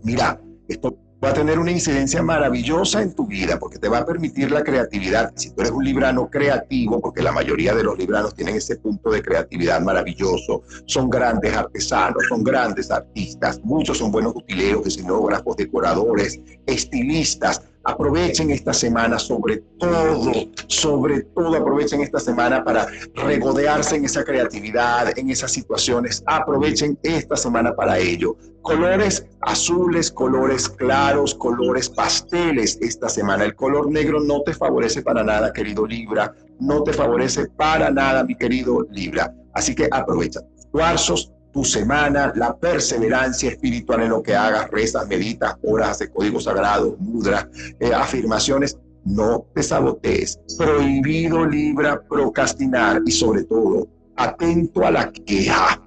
[0.03, 4.05] Mira, esto va a tener una incidencia maravillosa en tu vida porque te va a
[4.05, 5.31] permitir la creatividad.
[5.35, 9.09] Si tú eres un librano creativo, porque la mayoría de los libranos tienen ese punto
[9.09, 16.39] de creatividad maravilloso, son grandes artesanos, son grandes artistas, muchos son buenos utileros, escenógrafos, decoradores,
[16.65, 17.61] estilistas.
[17.85, 20.31] Aprovechen esta semana sobre todo,
[20.67, 26.23] sobre todo aprovechen esta semana para regodearse en esa creatividad, en esas situaciones.
[26.25, 28.35] Aprovechen esta semana para ello.
[28.63, 33.45] Colores azules, colores claros, colores pasteles esta semana.
[33.45, 36.33] El color negro no te favorece para nada, querido Libra.
[36.59, 39.31] No te favorece para nada, mi querido Libra.
[39.53, 40.41] Así que aprovecha.
[40.71, 46.37] Cuarzos, tu semana, la perseverancia espiritual en lo que hagas, rezas, meditas, oras de código
[46.41, 47.47] sagrado, mudras,
[47.79, 50.37] eh, afirmaciones, no te sabotees.
[50.57, 53.87] Prohibido, Libra, procrastinar y sobre todo,
[54.17, 55.81] atento a la queja.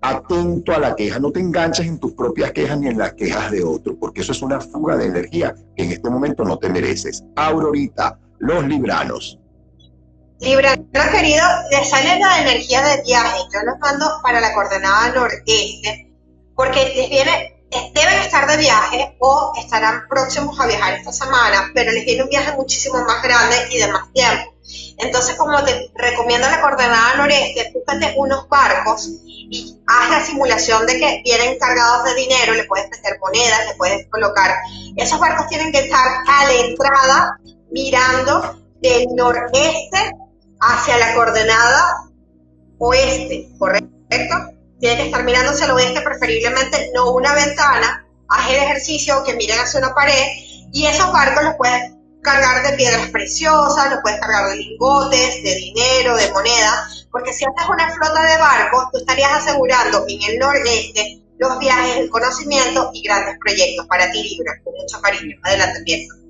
[0.00, 3.50] Atento a la queja, no te enganches en tus propias quejas ni en las quejas
[3.50, 6.70] de otros, porque eso es una fuga de energía que en este momento no te
[6.70, 7.22] mereces.
[7.36, 9.38] Aurorita, los libranos.
[10.42, 10.76] Libra,
[11.12, 13.38] querido, les sale la energía de viaje.
[13.54, 16.12] Yo los mando para la coordenada noreste
[16.56, 17.64] porque les viene,
[17.94, 22.28] deben estar de viaje o estarán próximos a viajar esta semana, pero les viene un
[22.28, 24.52] viaje muchísimo más grande y de más tiempo.
[24.98, 30.98] Entonces, como te recomiendo la coordenada noreste, búscate unos barcos y haz la simulación de
[30.98, 34.56] que vienen cargados de dinero, le puedes meter monedas, le puedes colocar.
[34.96, 37.38] Esos barcos tienen que estar a la entrada
[37.70, 40.10] mirando del noreste
[40.62, 42.08] hacia la coordenada
[42.78, 43.90] oeste, ¿correcto?
[44.78, 49.58] Tiene que estar mirándose al oeste, preferiblemente no una ventana, haz el ejercicio que miren
[49.58, 50.24] hacia una pared
[50.72, 51.92] y esos barcos los puedes
[52.22, 57.44] cargar de piedras preciosas, los puedes cargar de lingotes, de dinero, de moneda, porque si
[57.44, 62.90] haces una flota de barcos, tú estarías asegurando en el noreste los viajes, el conocimiento
[62.94, 65.36] y grandes proyectos para ti, Libra, con mucho cariño.
[65.42, 66.21] Adelante, piensa.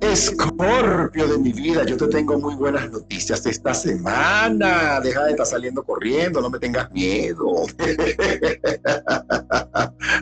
[0.00, 5.00] Escorpio de mi vida, yo te tengo muy buenas noticias esta semana.
[5.00, 7.44] Deja de estar saliendo corriendo, no me tengas miedo.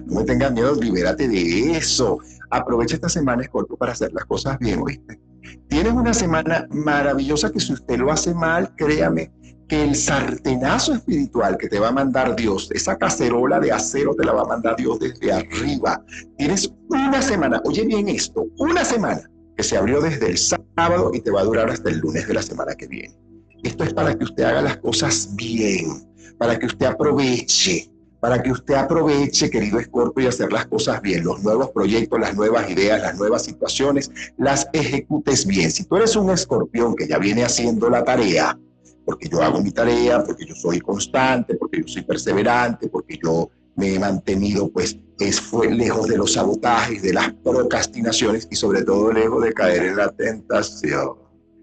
[0.07, 2.19] no me tengas miedo, libérate de eso.
[2.51, 5.21] Aprovecha esta semana, Escorpio, para hacer las cosas bien, ¿oíste?
[5.69, 9.33] Tienes una semana maravillosa que si usted lo hace mal, créame
[9.69, 14.25] que el sartenazo espiritual que te va a mandar Dios, esa cacerola de acero te
[14.25, 16.05] la va a mandar Dios desde arriba.
[16.37, 21.21] Tienes una semana, oye bien esto, una semana que se abrió desde el sábado y
[21.21, 23.15] te va a durar hasta el lunes de la semana que viene.
[23.63, 25.87] Esto es para que usted haga las cosas bien,
[26.39, 27.91] para que usted aproveche,
[28.21, 31.25] para que usted aproveche, querido Escorpio, y hacer las cosas bien.
[31.25, 35.71] Los nuevos proyectos, las nuevas ideas, las nuevas situaciones, las ejecutes bien.
[35.71, 38.59] Si tú eres un escorpión que ya viene haciendo la tarea,
[39.05, 43.51] porque yo hago mi tarea, porque yo soy constante, porque yo soy perseverante, porque yo
[43.77, 48.83] me he mantenido pues es, fue lejos de los sabotajes, de las procrastinaciones y sobre
[48.83, 51.17] todo lejos de caer en la tentación,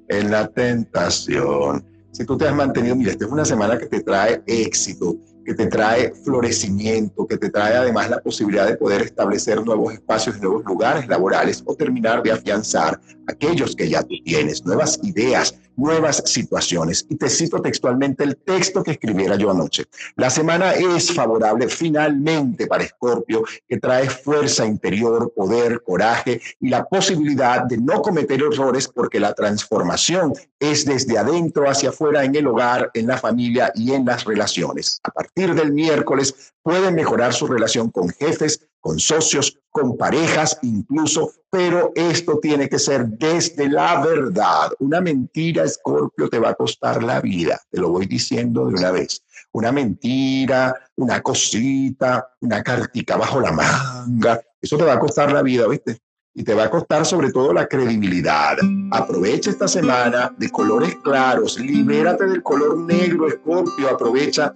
[0.07, 1.86] en la tentación.
[2.12, 5.16] Si tú te has mantenido, mira, esta es una semana que te trae éxito,
[5.50, 10.39] que te trae florecimiento, que te trae además la posibilidad de poder establecer nuevos espacios,
[10.39, 16.22] nuevos lugares laborales o terminar de afianzar aquellos que ya tú tienes, nuevas ideas, nuevas
[16.26, 17.06] situaciones.
[17.10, 19.86] Y te cito textualmente el texto que escribiera yo anoche.
[20.18, 26.86] La semana es favorable finalmente para Escorpio, que trae fuerza interior, poder, coraje y la
[26.86, 32.47] posibilidad de no cometer errores porque la transformación es desde adentro hacia afuera en el
[32.47, 35.00] hogar, en la familia y en las relaciones.
[35.04, 41.32] A partir del miércoles pueden mejorar su relación con jefes, con socios, con parejas incluso,
[41.50, 44.72] pero esto tiene que ser desde la verdad.
[44.80, 48.92] Una mentira, Escorpio, te va a costar la vida, te lo voy diciendo de una
[48.92, 49.24] vez.
[49.52, 55.42] Una mentira, una cosita, una cartica bajo la manga, eso te va a costar la
[55.42, 56.00] vida, ¿viste?
[56.36, 58.58] Y te va a costar sobre todo la credibilidad.
[58.92, 64.56] Aprovecha esta semana de colores claros, libérate del color negro, Escorpio, aprovecha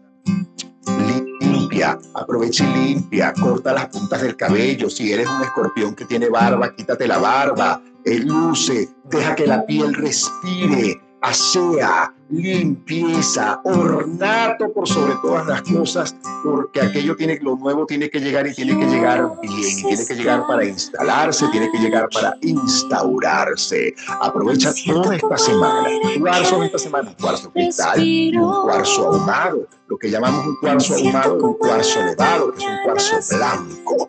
[2.14, 4.90] aprovecha y limpia, corta las puntas del cabello.
[4.90, 9.94] Si eres un escorpión que tiene barba, quítate la barba, luce, deja que la piel
[9.94, 18.10] respire, asea, limpieza, ornato por sobre todas las cosas, porque aquello tiene, lo nuevo tiene
[18.10, 21.78] que llegar y tiene que llegar bien, y tiene que llegar para instalarse, tiene que
[21.78, 23.96] llegar para instaurarse.
[24.20, 25.88] Aprovecha toda esta semana,
[26.20, 28.02] cuarzo esta semana, un cuarzo cristal,
[28.36, 32.78] un cuarzo ahumado, lo que llamamos un cuarzo ahumado, un cuarzo elevado, que es un
[32.84, 34.08] cuarzo blanco.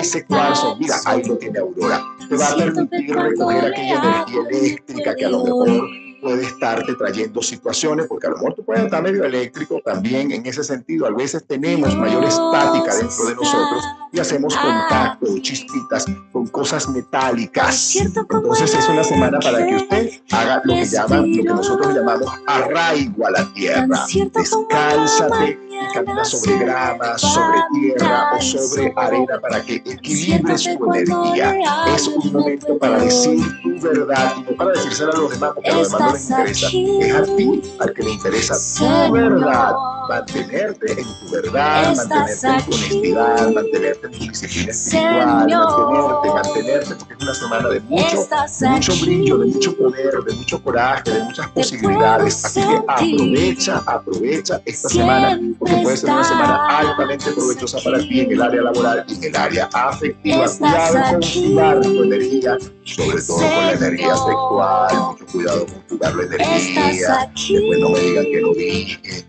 [0.00, 5.14] Ese cuarzo, mira, ahí lo tiene Aurora, te va a permitir recoger aquella energía eléctrica
[5.14, 9.02] que a lo mejor puede estarte trayendo situaciones, porque a lo mejor tú puedes estar
[9.02, 11.06] medio eléctrico también en ese sentido.
[11.06, 17.96] A veces tenemos mayor estática dentro de nosotros y hacemos contacto, chispitas con cosas metálicas.
[17.96, 22.32] Entonces es una semana para que usted haga lo que llaman, lo que nosotros llamamos
[22.46, 24.06] arraigo a la tierra.
[24.34, 31.56] Descálzate y camina sobre grama, sobre tierra o sobre arena para que equilibres tu energía.
[31.94, 35.70] Es un momento para decir tu verdad y no para decírselo a los demás, porque
[35.70, 36.68] a los demás no les interesa.
[37.00, 39.74] Es a ti al que le interesa tu verdad.
[40.08, 46.94] Mantenerte en tu verdad, mantenerte en tu honestidad, mantenerte en tu disciplina espiritual, mantenerte, mantenerte,
[46.94, 48.28] porque es una semana de mucho,
[48.60, 52.44] de mucho brillo, de mucho poder, de mucho coraje, de muchas posibilidades.
[52.44, 58.20] Así que aprovecha, aprovecha esta semana porque puede ser una semana altamente provechosa para ti
[58.20, 60.46] en el área laboral y en el área afectiva.
[60.58, 66.14] Cuidado con cuidar tu energía, sobre todo con la energía sexual, mucho cuidado con cuidar
[66.16, 67.30] la energía.
[67.34, 69.26] Después no me digan que no dije.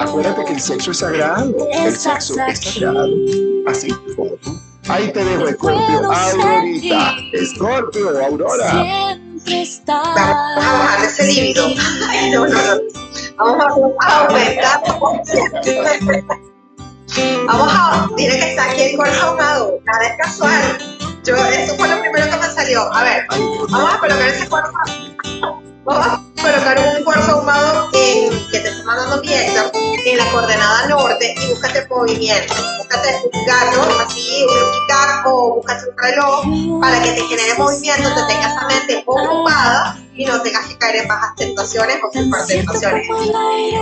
[0.00, 3.08] Acuérdate que el sexo es sagrado, el sexo es sagrado,
[3.66, 4.50] así como tú.
[4.88, 9.16] Ahí te dejo, Escorpio, Aurorita, Escorpio, Aurora.
[10.14, 11.68] Vamos a bajar ese líbido.
[11.68, 12.80] no, no, no.
[13.36, 14.82] Vamos a aumentar.
[17.46, 20.78] Vamos a, tiene que estar aquí el cuerpo ahumado, nada es casual.
[21.24, 22.92] Yo, eso fue lo primero que me salió.
[22.92, 24.70] A ver, vamos a colocar ese cuerpo.
[25.84, 29.72] Vamos colocar un cuarzo ahumado en, que te está mandando Víctor
[30.04, 32.54] en la coordenada norte y búscate movimiento.
[32.78, 34.84] Búscate un gato, así, un
[35.26, 40.24] o búscate un reloj para que te genere movimiento, te tengas la mente ocupada y
[40.26, 43.08] no tengas que caer en bajas tentaciones o tentaciones.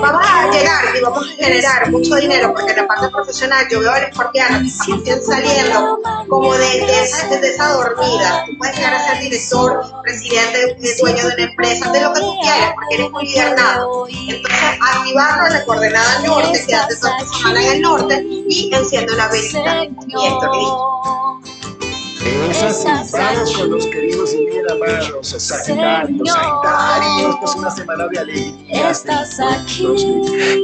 [0.01, 3.81] Vamos a llegar y vamos a generar mucho dinero porque en la parte profesional yo
[3.81, 4.61] veo al escorpiano
[5.05, 5.99] que está saliendo
[6.29, 8.45] como de, esa, de esa dormida.
[8.47, 12.37] Tú puedes llegar a ser director, presidente, dueño de una empresa, de lo que tú
[12.41, 14.07] quieras porque eres muy liderado.
[14.09, 19.14] Entonces, activarlo en la coordenada norte, quédate toda esta semana en el norte y enciende
[19.14, 19.84] una velita.
[19.84, 21.62] Y esto listo.
[22.25, 26.29] Es vamos con los queridos y bien amados Sagitarios.
[26.29, 28.53] Sagitarios, esta es una semana de de,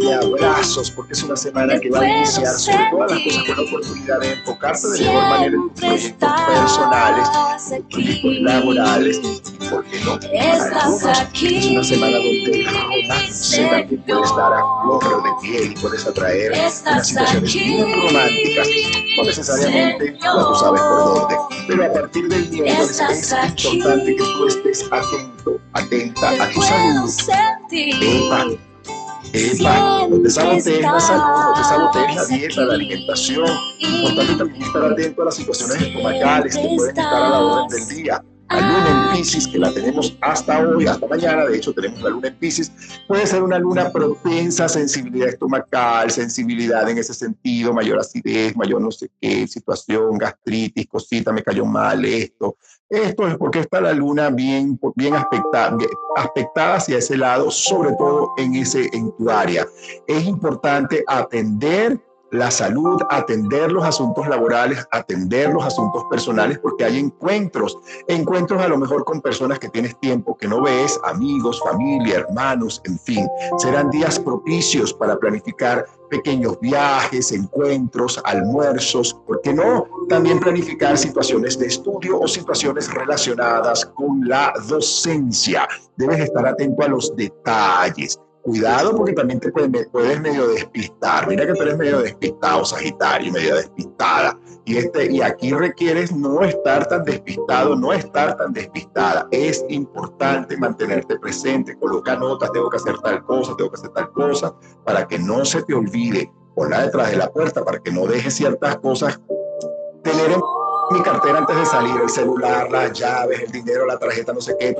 [0.00, 3.56] de abrazos, porque es una semana que va a iniciar sobre todas las cosas con
[3.56, 7.28] la oportunidad de enfocarte de mejor manera en tus proyectos personales,
[7.68, 13.66] tus proyectos laborales, y por qué no, para algunos es una semana donde el romance
[13.66, 18.68] también puede estar a flor de piel y puedes atraer unas situaciones bien románticas,
[19.16, 24.46] no necesariamente, tú sabes por dónde pero a partir del miércoles es importante que tú
[24.46, 27.10] estés atento, atenta a tu salud.
[27.70, 28.46] Epa,
[29.32, 33.48] epa, no te sabotees la salud, no te sabotees la dieta, la alimentación.
[33.78, 37.96] Importante también estar atento a las situaciones estomacales que pueden estar a la orden del
[37.96, 42.00] día la luna en Pisces, que la tenemos hasta hoy, hasta mañana, de hecho tenemos
[42.00, 42.72] la luna en Pisces,
[43.06, 48.80] puede ser una luna propensa a sensibilidad estomacal, sensibilidad en ese sentido, mayor acidez, mayor
[48.80, 52.56] no sé qué, situación, gastritis, cosita, me cayó mal esto.
[52.88, 55.76] Esto es porque está la luna bien, bien aspectada,
[56.16, 59.66] aspectada hacia ese lado, sobre todo en, ese, en tu área.
[60.06, 66.98] Es importante atender la salud, atender los asuntos laborales, atender los asuntos personales, porque hay
[66.98, 72.18] encuentros, encuentros a lo mejor con personas que tienes tiempo que no ves, amigos, familia,
[72.18, 73.26] hermanos, en fin.
[73.58, 79.86] Serán días propicios para planificar pequeños viajes, encuentros, almuerzos, ¿por qué no?
[80.08, 85.68] También planificar situaciones de estudio o situaciones relacionadas con la docencia.
[85.96, 88.18] Debes estar atento a los detalles
[88.48, 91.28] cuidado porque también te puedes, medio despistar.
[91.28, 94.38] Mira que tú eres medio despistado, Sagitario, medio despistada.
[94.64, 99.28] Y, este, y aquí requieres no estar tan despistado, no estar tan despistada.
[99.32, 104.10] Es importante mantenerte presente, coloca notas, tengo que hacer tal cosa, tengo que hacer tal
[104.12, 106.32] cosa, para que no se te olvide.
[106.54, 109.20] Ponla detrás de la puerta para que no dejes ciertas cosas.
[110.02, 110.40] Tener en
[110.90, 114.56] mi cartera antes de salir, el celular, las llaves, el dinero, la tarjeta, no sé
[114.58, 114.74] qué,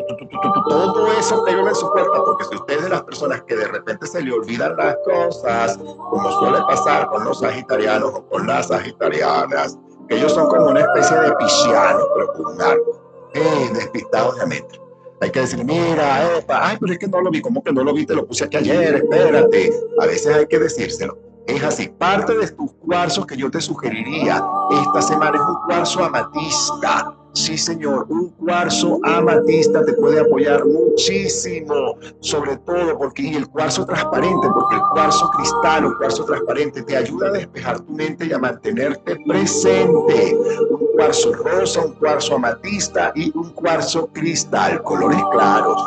[0.68, 3.68] todo eso pégalo en su puerta, porque si usted es de las personas que de
[3.68, 8.68] repente se le olvidan las cosas, como suele pasar con los sagitarianos o con las
[8.68, 9.78] sagitarianas,
[10.08, 14.80] ellos son como una especie de piscianos, pero con un arco, eh, despistados de mente.
[15.20, 17.82] Hay que decir, mira, epa, ay, pero es que no lo vi, ¿cómo que no
[17.82, 18.06] lo vi?
[18.06, 19.72] Te lo puse aquí ayer, espérate.
[20.00, 21.27] A veces hay que decírselo.
[21.48, 26.04] Es así, parte de tus cuarzos que yo te sugeriría esta semana es un cuarzo
[26.04, 27.14] amatista.
[27.32, 34.46] Sí, señor, un cuarzo amatista te puede apoyar muchísimo, sobre todo porque el cuarzo transparente,
[34.52, 38.38] porque el cuarzo cristal o cuarzo transparente te ayuda a despejar tu mente y a
[38.38, 40.36] mantenerte presente.
[40.68, 45.82] Un cuarzo rosa, un cuarzo amatista y un cuarzo cristal, colores claros,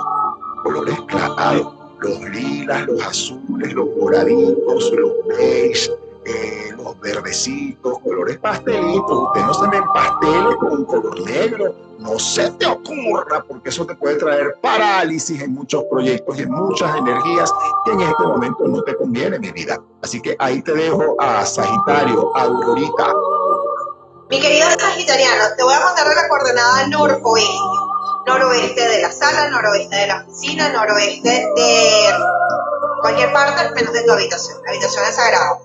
[0.63, 5.91] colores claros los lilas, los azules, los moraditos, los beige,
[6.25, 9.27] eh, los verdecitos, colores pastelitos.
[9.27, 13.85] Usted no se me empastele con un color negro, no se te ocurra, porque eso
[13.85, 17.51] te puede traer parálisis en muchos proyectos y en muchas energías
[17.85, 19.79] que en este momento no te conviene, mi vida.
[20.01, 23.13] Así que ahí te dejo a Sagitario, a Aurorita.
[24.31, 27.90] Mi querido Sagitariano, te voy a mandar la coordenada noroeste
[28.25, 32.09] noroeste de la sala, noroeste de la oficina, noroeste de
[33.01, 34.57] cualquier parte menos de tu habitación.
[34.63, 35.59] La habitación es sagrada.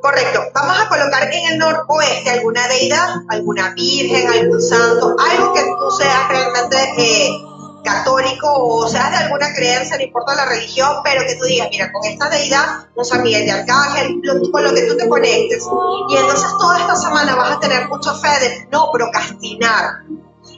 [0.00, 0.40] Correcto.
[0.54, 5.90] Vamos a colocar en el noroeste alguna deidad, alguna virgen, algún santo, algo que tú
[5.98, 7.30] seas realmente eh,
[7.86, 11.90] católico o seas de alguna creencia, no importa la religión, pero que tú digas, mira,
[11.92, 14.20] con esta deidad, un San Miguel de Arcángel,
[14.52, 15.64] con lo que tú te conectes.
[16.10, 20.02] Y entonces toda esta semana vas a tener mucha fe de no procrastinar,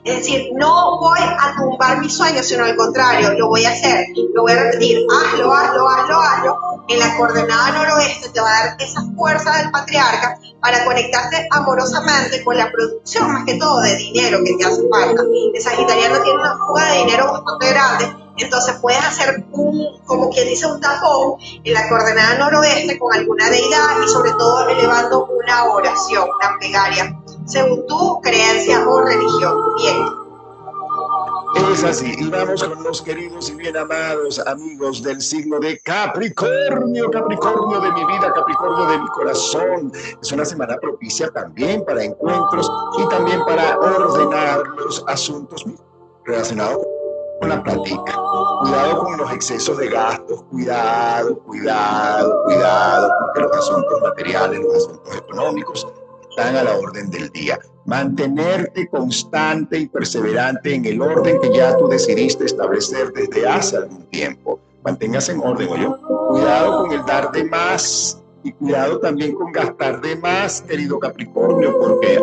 [0.08, 4.06] es decir, no voy a tumbar mis sueños, sino al contrario, lo voy a hacer,
[4.34, 6.58] lo voy a repetir, hazlo, hazlo, hazlo, hazlo.
[6.88, 12.42] En la coordenada noroeste te va a dar esa fuerza del patriarca para conectarte amorosamente
[12.42, 15.22] con la producción, más que todo de dinero que te hace falta.
[15.54, 20.48] El sagitariano tiene una fuga de dinero bastante grande, entonces puedes hacer un, como quien
[20.48, 21.34] dice, un tapón
[21.64, 27.14] en la coordenada noroeste con alguna deidad y sobre todo elevando una oración, una plegaria
[27.48, 29.56] según tu creencia o religión.
[29.76, 30.28] Bien.
[31.72, 37.10] Es así, y vamos con los queridos y bien amados amigos del signo de Capricornio,
[37.10, 39.92] Capricornio de mi vida, Capricornio de mi corazón.
[40.22, 45.64] Es una semana propicia también para encuentros y también para ordenar los asuntos
[46.24, 46.78] relacionados
[47.40, 48.18] con la plática.
[48.60, 55.16] Cuidado con los excesos de gastos, cuidado, cuidado, cuidado, porque los asuntos materiales, los asuntos
[55.16, 55.86] económicos
[56.38, 57.58] están a la orden del día.
[57.84, 64.04] Mantenerte constante y perseverante en el orden que ya tú decidiste establecer desde hace algún
[64.10, 64.60] tiempo.
[64.84, 65.88] Manténgase en orden, oye.
[66.28, 71.76] Cuidado con el dar de más y cuidado también con gastar de más, querido Capricornio,
[71.76, 72.22] porque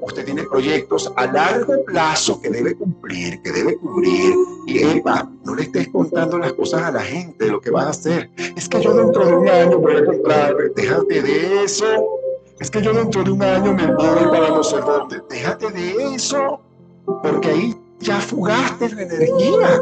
[0.00, 4.34] usted tiene proyectos a largo plazo que debe cumplir, que debe cubrir.
[4.66, 7.84] Y Eva, no le estés contando las cosas a la gente de lo que vas
[7.84, 8.30] a hacer.
[8.56, 12.21] Es que yo dentro de un año voy a comprar, déjate de eso.
[12.62, 14.76] Es que yo dentro de un año me voy para no sé.
[15.28, 16.60] Déjate de eso,
[17.04, 19.80] porque ahí ya fugaste la energía.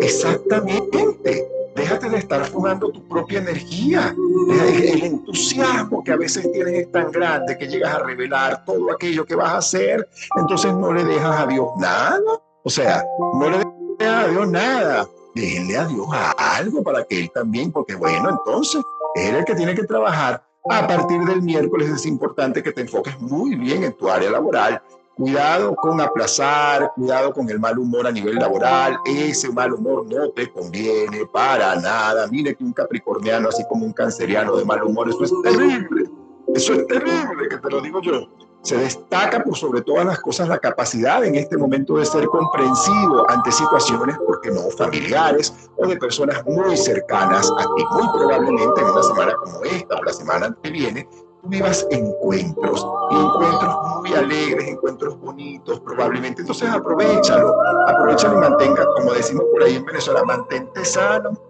[0.00, 1.48] Exactamente.
[1.76, 4.12] Déjate de estar fumando tu propia energía.
[4.50, 9.24] El entusiasmo que a veces tienes es tan grande que llegas a revelar todo aquello
[9.24, 10.08] que vas a hacer.
[10.36, 12.42] Entonces no le dejas a Dios nada.
[12.64, 13.04] O sea,
[13.34, 13.58] no le
[14.00, 15.08] dejas a Dios nada.
[15.32, 16.08] Déjenle a Dios
[16.38, 18.82] algo para que Él también, porque bueno, entonces
[19.14, 20.45] es el que tiene que trabajar.
[20.70, 24.82] A partir del miércoles es importante que te enfoques muy bien en tu área laboral
[25.16, 28.98] Cuidado con aplazar, cuidado con el mal humor a nivel laboral.
[29.06, 32.26] Ese mal humor no te conviene para nada.
[32.26, 36.10] Mire que un capricorniano, así como un canceriano de mal humor, eso es terrible.
[36.54, 38.28] Eso es terrible, que te lo digo yo.
[38.66, 43.24] Se destaca por sobre todas las cosas la capacidad en este momento de ser comprensivo
[43.30, 47.84] ante situaciones, porque no familiares o de personas muy cercanas a ti.
[47.92, 51.08] Muy probablemente en una semana como esta o la semana que viene,
[51.44, 56.40] vivas encuentros, encuentros muy alegres, encuentros bonitos, probablemente.
[56.40, 57.54] Entonces aprovechalo,
[57.86, 61.40] aprovechalo y mantenga, como decimos por ahí en Venezuela, mantente sano,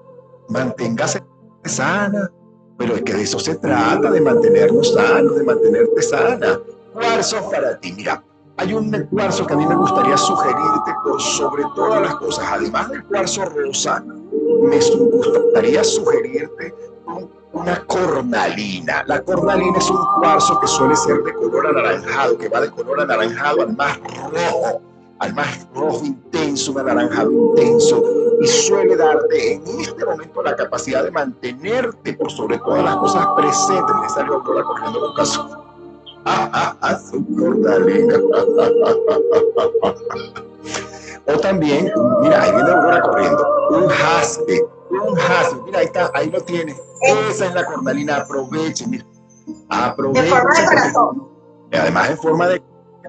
[0.51, 1.25] manténgase
[1.65, 2.31] sana.
[2.77, 6.61] Pero es que de eso se trata, de mantenernos sanos, de mantenerte sana.
[6.97, 8.23] Cuarzo para ti, mira,
[8.57, 12.89] hay un cuarzo que a mí me gustaría sugerirte por sobre todas las cosas, además
[12.89, 14.03] del cuarzo rosa,
[14.63, 16.75] me gustaría sugerirte
[17.53, 19.05] una cornalina.
[19.07, 23.01] La cornalina es un cuarzo que suele ser de color anaranjado, que va de color
[23.03, 24.81] anaranjado al más rojo,
[25.19, 28.03] al más rojo intenso, un anaranjado intenso,
[28.41, 33.27] y suele darte en este momento la capacidad de mantenerte por sobre todas las cosas
[33.37, 33.97] presentes.
[34.01, 35.15] Me salió corriendo con
[36.83, 38.17] ah, su cornalina.
[41.27, 46.31] o también, mira, ahí viene Aurora corriendo, un jaspe un jaspe, mira, ahí está, ahí
[46.31, 46.81] lo tienes.
[47.31, 49.05] Esa es la cornalina, aproveche, mira.
[49.69, 50.33] Aproveche.
[51.73, 52.63] Además, en forma de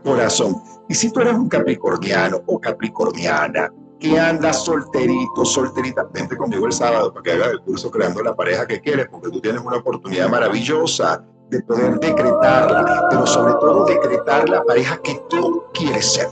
[0.03, 0.61] corazón.
[0.89, 6.71] Y si tú eres un capricorniano o capricorniana que andas solterito, solterita, vente conmigo el
[6.71, 9.77] sábado para que hagas el curso creando la pareja que quieres, porque tú tienes una
[9.77, 16.27] oportunidad maravillosa de poder decretarla, pero sobre todo decretar la pareja que tú quieres ser.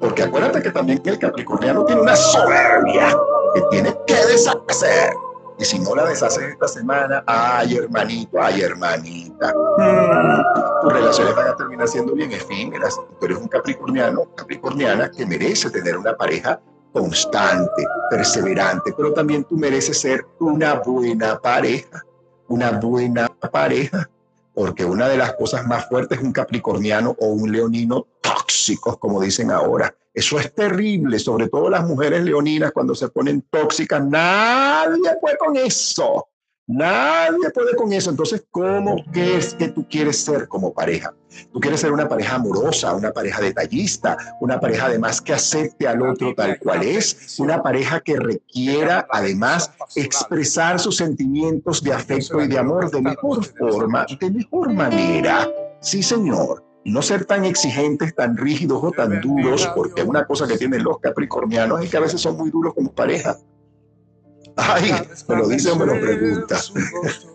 [0.00, 3.16] Porque acuérdate que también el capricorniano tiene una soberbia
[3.54, 5.14] que tiene que deshacer.
[5.58, 11.48] Y si no la deshaces esta semana, ay hermanito, ay hermanita, mm, tus relaciones van
[11.48, 12.98] a terminar siendo bien efímeras.
[13.18, 16.58] Tú eres un capricorniano, capricorniana que merece tener una pareja
[16.94, 22.02] constante, perseverante, pero también tú mereces ser una buena pareja,
[22.48, 24.10] una buena pareja,
[24.54, 29.20] porque una de las cosas más fuertes es un capricorniano o un leonino tóxicos, como
[29.20, 29.94] dicen ahora.
[30.12, 34.04] Eso es terrible, sobre todo las mujeres leoninas cuando se ponen tóxicas.
[34.04, 36.26] Nadie puede con eso.
[36.72, 38.10] Nadie puede con eso.
[38.10, 41.12] Entonces, ¿cómo qué es que tú quieres ser como pareja?
[41.52, 46.00] Tú quieres ser una pareja amorosa, una pareja detallista, una pareja además que acepte al
[46.02, 52.46] otro tal cual es, una pareja que requiera además expresar sus sentimientos de afecto y
[52.46, 55.48] de amor de mejor forma, de mejor manera.
[55.80, 60.46] Sí, señor y no ser tan exigentes, tan rígidos o tan duros, porque una cosa
[60.46, 63.36] que tienen los capricornianos es que a veces son muy duros como pareja.
[64.60, 64.92] Ay,
[65.28, 66.56] me lo dice o me lo pregunta.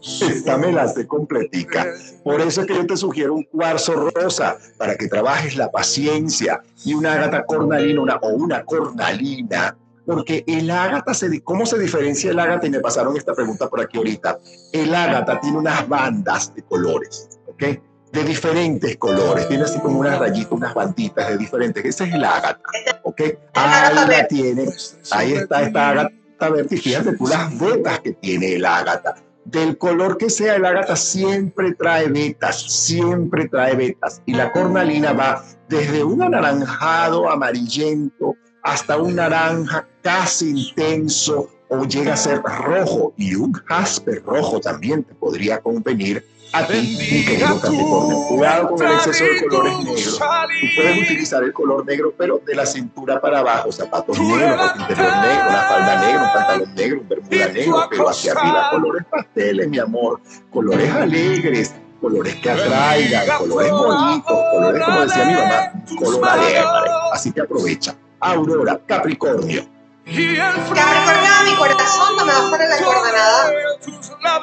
[0.01, 1.87] Esta me la hace completica.
[2.23, 6.61] Por eso es que yo te sugiero un cuarzo rosa para que trabajes la paciencia
[6.83, 9.75] y una ágata cornalina o una cornalina.
[10.05, 12.67] Porque el ágata, se, ¿cómo se diferencia el ágata?
[12.67, 14.37] Y me pasaron esta pregunta por aquí ahorita.
[14.71, 17.63] El ágata tiene unas bandas de colores, ¿ok?
[18.11, 21.83] de diferentes colores, tiene así como unas rayitas, unas banditas de diferentes.
[21.83, 22.61] Ese es el ágata,
[23.03, 23.21] ¿ok?
[23.53, 24.69] Ahí la tiene,
[25.11, 29.15] ahí está esta ágata verde y fíjate tú las vetas que tiene el ágata.
[29.45, 34.21] Del color que sea el ágata siempre trae vetas, siempre trae vetas.
[34.25, 42.13] Y la cornalina va desde un anaranjado amarillento hasta un naranja casi intenso o llega
[42.13, 46.25] a ser rojo y un jaspe rojo también te podría convenir
[46.55, 48.27] a ti, mi querido Capricornio.
[48.27, 50.19] Cuidado con el exceso de colores negros.
[50.19, 54.75] Tú puedes utilizar el color negro, pero de la cintura para abajo, zapatos negros, ropa
[54.79, 59.05] interior negro, una falda negra, un pantalón negro, un bermuda negro, pero hacia arriba colores
[59.09, 65.71] pasteles, mi amor, colores alegres, colores que atraigan, colores bonitos, colores, como decía mi mamá,
[65.99, 66.63] color alegre.
[67.11, 67.95] Así que aprovecha.
[68.19, 69.67] Aurora, Capricornio.
[70.05, 73.51] Capricornio, mi corazón, no me va a hacer la coordenada.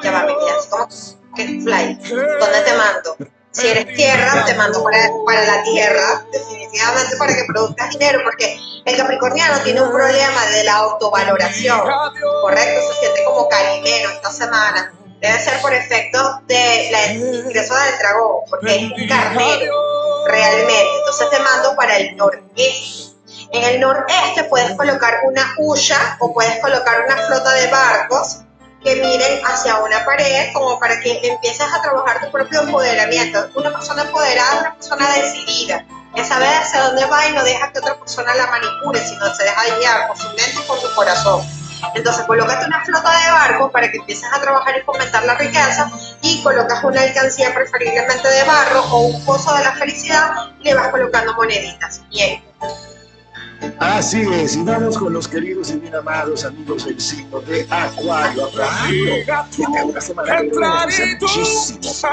[0.03, 0.27] Ya va,
[1.33, 1.35] ¿cómo?
[1.35, 1.95] ¿Qué fly?
[2.39, 3.17] ¿Dónde te mando?
[3.51, 8.57] Si eres tierra, te mando para, para la tierra, definitivamente para que produzcas dinero, porque
[8.85, 11.81] el capricorniano tiene un problema de la autovaloración,
[12.41, 12.81] ¿correcto?
[12.93, 14.91] Se siente como carinero esta semana.
[15.21, 17.15] Debe ser por efecto del
[17.45, 20.85] ingreso del dragón, porque es un carnero, realmente.
[20.97, 22.73] Entonces te mando para el noreste.
[23.51, 28.39] En el noreste puedes colocar una huya o puedes colocar una flota de barcos
[28.83, 33.47] que miren hacia una pared como para que empieces a trabajar tu propio empoderamiento.
[33.55, 37.79] Una persona empoderada, una persona decidida, que sabe hacia dónde va y no deja que
[37.79, 41.41] otra persona la manipule, sino se deja guiar por su mente y por su corazón.
[41.95, 45.91] Entonces colócate una flota de barcos para que empieces a trabajar y fomentar la riqueza
[46.21, 50.75] y colocas una alcancía preferiblemente de barro o un pozo de la felicidad y le
[50.75, 52.01] vas colocando moneditas.
[52.09, 52.41] Bien.
[53.79, 58.47] Así es, y vamos con los queridos y bien amados amigos del signo de Acuario.
[58.49, 61.79] Es una semana que muchísimo.
[61.81, 62.11] Esto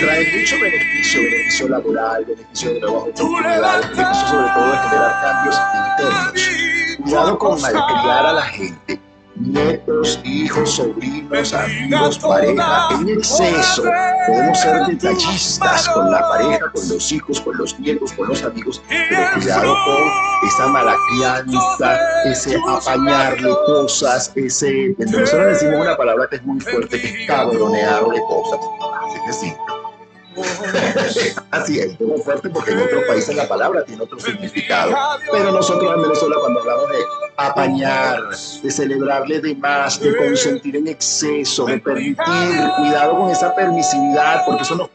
[0.00, 5.56] trae mucho beneficio, beneficio laboral, beneficio de oportunidades, beneficio sobre todo de generar cambios
[5.98, 7.02] internos.
[7.02, 9.07] Cuidado con malcriar a la gente
[9.40, 13.84] nietos, hijos, sobrinos, amigos, pareja, en exceso.
[14.26, 18.82] Podemos ser detallistas con la pareja, con los hijos, con los nietos, con los amigos,
[18.88, 24.94] pero cuidado con esa mala crianza, ese apañarle cosas, ese...
[24.98, 28.60] Venezuela decimos una palabra que es muy fuerte, que es cabronearle cosas.
[29.04, 29.77] Así que sí.
[31.50, 34.94] Así es, muy fuerte porque en otros países la palabra tiene otro significado.
[35.30, 36.98] Pero nosotros en Venezuela cuando hablamos de
[37.36, 38.22] apañar,
[38.62, 42.16] de celebrarle de más, de consentir en exceso, de permitir,
[42.76, 44.90] cuidado con esa permisividad, porque eso nos,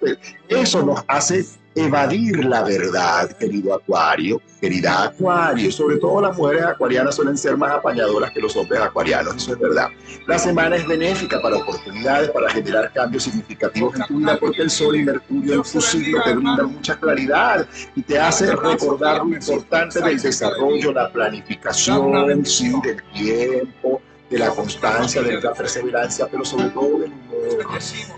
[0.49, 1.45] eso nos hace
[1.75, 5.71] evadir la verdad, querido Acuario, querida Acuario.
[5.71, 9.59] Sobre todo las mujeres acuarianas suelen ser más apañadoras que los hombres acuarianos, eso es
[9.59, 9.87] verdad.
[10.27, 14.69] La semana es benéfica para oportunidades, para generar cambios significativos en tu vida, porque el
[14.69, 19.33] Sol y Mercurio en tu signo te brindan mucha claridad y te hace recordar lo
[19.33, 26.43] importante del desarrollo, la planificación, sí, del tiempo, de la constancia, de la perseverancia, pero
[26.43, 27.67] sobre todo del humor.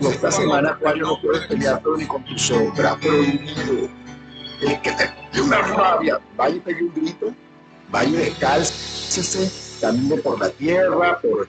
[0.00, 3.88] esta semana, Acuario, no puedes pelear ni con tu sombra, prohibido.
[4.62, 7.34] El que te dé una rabia, vaya y pegue un grito,
[7.90, 11.46] vaya y descálcese, camine por la tierra, por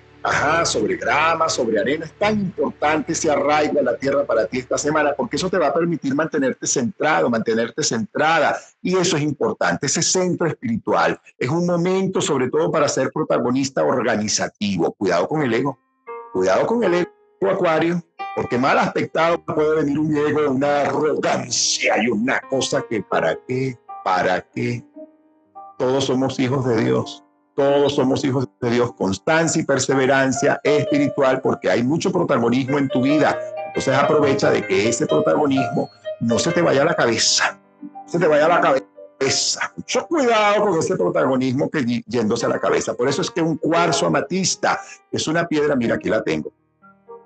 [0.66, 2.06] Sobre grama, sobre arena.
[2.06, 5.58] Es tan importante ese arraigo a la tierra para ti esta semana, porque eso te
[5.58, 8.58] va a permitir mantenerte centrado, mantenerte centrada.
[8.82, 11.20] Y eso es importante, ese centro espiritual.
[11.38, 14.92] Es un momento sobre todo para ser protagonista organizativo.
[14.94, 15.80] Cuidado con el ego.
[16.34, 17.10] Cuidado con el ego,
[17.50, 18.04] Acuario,
[18.36, 23.78] porque mal aspectado puede venir un ego, una arrogancia y una cosa que para qué,
[24.04, 24.84] para qué.
[25.78, 27.24] Todos somos hijos de Dios
[27.58, 33.02] todos somos hijos de Dios, constancia y perseverancia espiritual, porque hay mucho protagonismo en tu
[33.02, 33.36] vida.
[33.66, 35.90] Entonces aprovecha de que ese protagonismo
[36.20, 37.60] no se te vaya a la cabeza,
[38.06, 39.74] se te vaya a la cabeza.
[39.76, 42.94] Mucho cuidado con ese protagonismo que yéndose a la cabeza.
[42.94, 44.80] Por eso es que un cuarzo amatista
[45.12, 46.52] es una piedra, mira, aquí la tengo,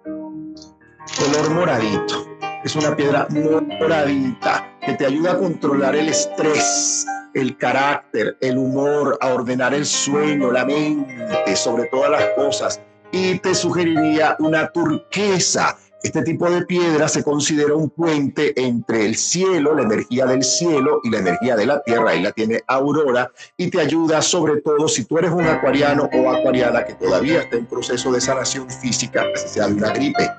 [0.05, 2.30] color moradito.
[2.63, 9.17] Es una piedra moradita que te ayuda a controlar el estrés, el carácter, el humor,
[9.19, 12.79] a ordenar el sueño, la mente, sobre todas las cosas.
[13.11, 15.75] Y te sugeriría una turquesa.
[16.03, 21.01] Este tipo de piedra se considera un puente entre el cielo, la energía del cielo
[21.03, 22.11] y la energía de la tierra.
[22.11, 26.29] Ahí la tiene Aurora y te ayuda sobre todo si tú eres un acuariano o
[26.29, 30.29] acuariana que todavía está en proceso de sanación física, así sea de una gripe.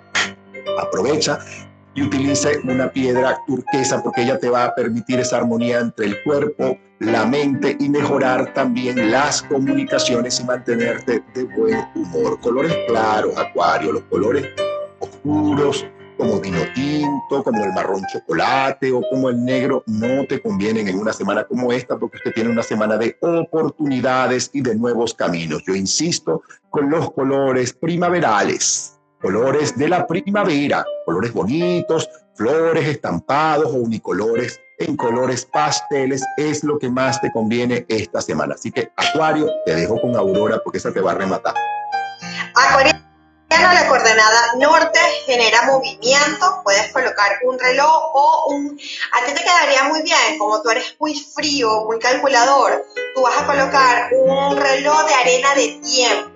[0.78, 1.39] Aprovecha
[1.94, 6.23] y utilice una piedra turquesa porque ella te va a permitir esa armonía entre el
[6.23, 12.40] cuerpo, la mente y mejorar también las comunicaciones y mantenerte de buen humor.
[12.40, 14.47] Colores claros, acuario, los colores
[15.01, 15.85] oscuros
[16.16, 20.98] como vino tinto, como el marrón chocolate o como el negro no te convienen en
[20.98, 25.62] una semana como esta porque usted tiene una semana de oportunidades y de nuevos caminos.
[25.66, 33.77] Yo insisto con los colores primaverales colores de la primavera, colores bonitos, flores estampados o
[33.77, 38.55] unicolores en colores pasteles es lo que más te conviene esta semana.
[38.55, 41.55] Así que Acuario, te dejo con Aurora porque esa te va a rematar.
[42.55, 42.93] Acuario,
[43.49, 48.78] la coordenada norte genera movimiento, puedes colocar un reloj o un...
[49.12, 52.85] A ti te quedaría muy bien, como tú eres muy frío, muy calculador,
[53.15, 56.32] tú vas a colocar un reloj de arena de tiempo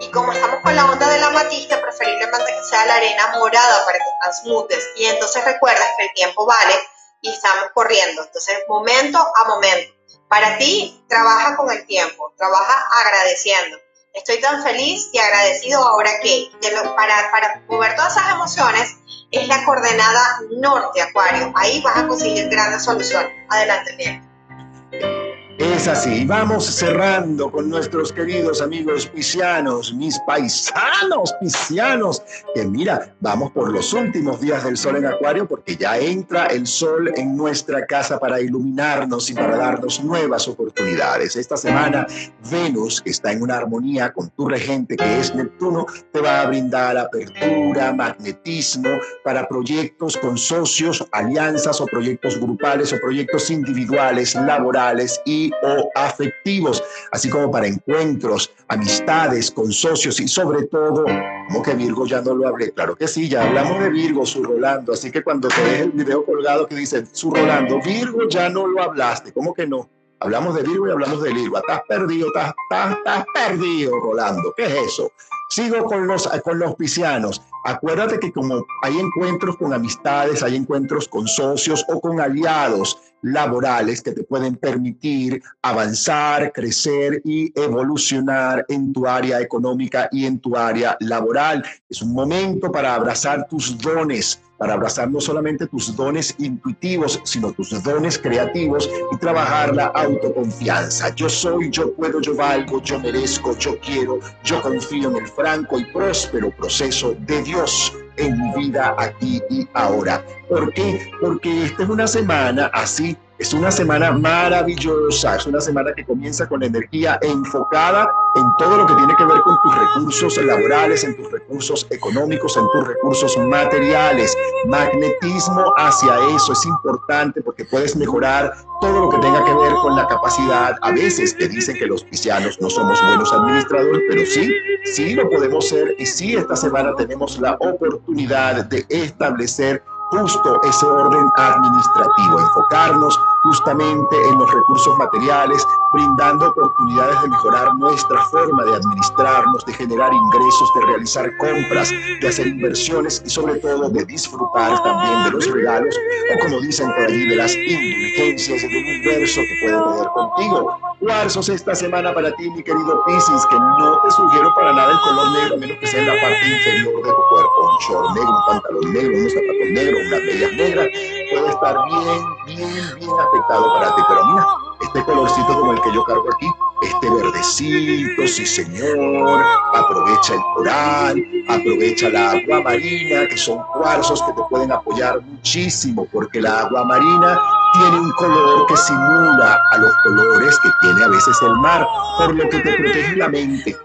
[0.00, 3.84] y como estamos con la onda de la matista, preferiblemente que sea la arena morada
[3.84, 4.84] para que transmutes.
[4.96, 6.74] Y entonces recuerdas que el tiempo vale
[7.20, 8.22] y estamos corriendo.
[8.22, 9.92] Entonces, momento a momento.
[10.28, 13.78] Para ti, trabaja con el tiempo, trabaja agradeciendo.
[14.12, 16.50] Estoy tan feliz y agradecido ahora que
[16.96, 18.96] para, para mover todas esas emociones
[19.32, 21.52] es la coordenada norte, Acuario.
[21.56, 23.32] Ahí vas a conseguir grandes soluciones.
[23.50, 25.23] Adelante, bien.
[25.58, 32.22] Es así, vamos cerrando con nuestros queridos amigos piscianos, mis paisanos piscianos,
[32.56, 36.66] que mira, vamos por los últimos días del sol en Acuario porque ya entra el
[36.66, 41.36] sol en nuestra casa para iluminarnos y para darnos nuevas oportunidades.
[41.36, 42.04] Esta semana
[42.50, 46.46] Venus, que está en una armonía con tu regente que es Neptuno, te va a
[46.46, 48.90] brindar apertura, magnetismo
[49.22, 56.82] para proyectos con socios, alianzas o proyectos grupales o proyectos individuales, laborales y o afectivos,
[57.12, 61.04] así como para encuentros, amistades con socios y sobre todo,
[61.48, 64.42] como que Virgo ya no lo hablé, claro que sí, ya hablamos de Virgo, su
[64.42, 68.48] Rolando, así que cuando te ves el video colgado que dice su Rolando, Virgo ya
[68.48, 69.88] no lo hablaste, ¿cómo que no?
[70.20, 71.58] Hablamos de Virgo y hablamos de Virgo.
[71.58, 74.54] Estás perdido, estás, estás, estás perdido, Rolando.
[74.56, 75.12] ¿Qué es eso?
[75.50, 77.42] Sigo con los, con los piscianos.
[77.64, 84.02] Acuérdate que como hay encuentros con amistades, hay encuentros con socios o con aliados laborales
[84.02, 90.56] que te pueden permitir avanzar, crecer y evolucionar en tu área económica y en tu
[90.56, 91.64] área laboral.
[91.88, 97.52] Es un momento para abrazar tus dones, para abrazar no solamente tus dones intuitivos, sino
[97.52, 101.14] tus dones creativos y trabajar la autoconfianza.
[101.14, 105.80] Yo soy, yo puedo, yo valgo, yo merezco, yo quiero, yo confío en el franco
[105.80, 110.24] y próspero proceso de Dios en mi vida aquí y ahora.
[110.48, 111.08] ¿Por qué?
[111.20, 116.48] Porque esta es una semana así es una semana maravillosa, es una semana que comienza
[116.48, 121.16] con energía enfocada en todo lo que tiene que ver con tus recursos laborales, en
[121.16, 124.36] tus recursos económicos, en tus recursos materiales.
[124.66, 129.96] Magnetismo hacia eso es importante porque puedes mejorar todo lo que tenga que ver con
[129.96, 130.76] la capacidad.
[130.82, 134.52] A veces te dicen que los cristianos no somos buenos administradores, pero sí,
[134.94, 139.82] sí lo podemos ser y sí esta semana tenemos la oportunidad de establecer
[140.14, 148.24] justo ese orden administrativo, enfocarnos justamente en los recursos materiales, brindando oportunidades de mejorar nuestra
[148.26, 151.90] forma de administrarnos, de generar ingresos, de realizar compras,
[152.20, 155.94] de hacer inversiones y sobre todo de disfrutar también de los regalos
[156.34, 160.78] o como dicen por ahí, de las indulgencias del universo que puede tener contigo.
[161.00, 165.00] Cuarzos esta semana para ti, mi querido Piscis, que no te sugiero para nada el
[165.00, 167.60] color negro, menos que sea en la parte inferior de tu cuerpo.
[167.60, 170.88] Un short negro, un pantalón negro, un zapato negro, una medias negras,
[171.30, 174.02] puede estar bien, bien, bien afectado para ti.
[174.08, 174.46] Pero mira,
[174.82, 176.46] este colorcito como el que yo cargo aquí,
[176.82, 179.44] este verdecito, sí señor,
[179.74, 186.06] aprovecha el coral, aprovecha la agua marina, que son cuarzos que te pueden apoyar muchísimo,
[186.12, 187.40] porque la agua marina
[187.72, 191.86] tiene un color que simula a los colores que tiene a veces el mar,
[192.18, 193.76] por lo que te protege la mente,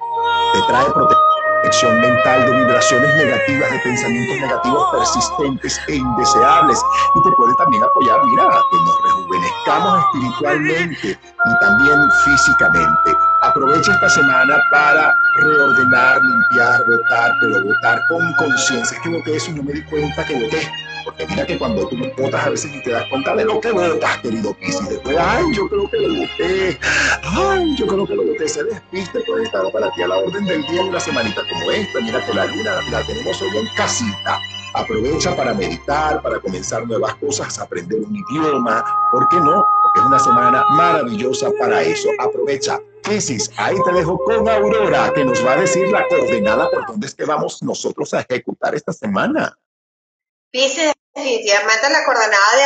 [0.54, 1.29] te trae protección
[1.60, 6.80] protección mental de vibraciones negativas, de pensamientos negativos persistentes e indeseables.
[7.16, 13.14] Y te puede también apoyar, mira, que nos rejuvenezcamos espiritualmente y también físicamente.
[13.42, 18.98] Aprovecha esta semana para reordenar, limpiar, votar, pero votar con conciencia.
[18.98, 20.72] Es que voté eso y no me di cuenta que voté
[21.04, 23.72] porque mira que cuando tú votas a veces ni te das cuenta de lo que
[23.72, 24.90] votas, querido Piscis.
[24.90, 26.80] Después, ay, yo creo que lo voté.
[27.24, 28.48] Ay, yo creo que lo voté.
[28.48, 31.72] Se despiste puede estar para ti a la orden del día en una semanita como
[31.72, 32.00] esta.
[32.02, 34.40] Mira que la luna la tenemos hoy en casita.
[34.74, 38.84] Aprovecha para meditar, para comenzar nuevas cosas, aprender un idioma.
[39.12, 39.66] ¿Por qué no?
[39.84, 42.10] Porque es una semana maravillosa para eso.
[42.20, 42.80] Aprovecha.
[43.04, 47.08] Piscis, ahí te dejo con Aurora, que nos va a decir la coordenada por dónde
[47.08, 49.58] es que vamos nosotros a ejecutar esta semana.
[50.52, 52.64] Pisces definitivamente la coordenada de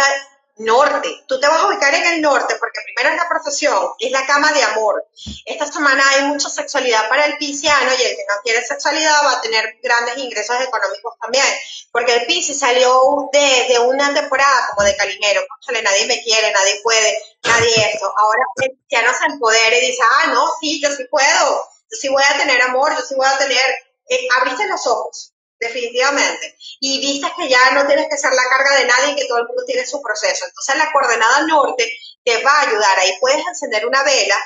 [0.57, 1.23] norte.
[1.27, 4.25] Tú te vas a ubicar en el norte porque primero es la profesión, es la
[4.25, 5.05] cama de amor.
[5.45, 9.31] Esta semana hay mucha sexualidad para el pisciano y el que no quiere sexualidad va
[9.33, 11.45] a tener grandes ingresos económicos también.
[11.91, 15.41] Porque el piscis salió de, una temporada como de calimero,
[15.83, 18.13] nadie me quiere, nadie puede, nadie esto.
[18.17, 22.09] Ahora el pisciano se empodera y dice, ah, no, sí, yo sí puedo, yo sí
[22.09, 23.65] voy a tener amor, yo sí voy a tener,
[24.09, 25.32] eh, abriste los ojos
[25.63, 26.55] definitivamente.
[26.79, 29.39] Y viste que ya no tienes que ser la carga de nadie y que todo
[29.39, 30.45] el mundo tiene su proceso.
[30.45, 31.91] Entonces la coordenada norte
[32.23, 32.99] te va a ayudar.
[32.99, 34.37] Ahí puedes encender una vela,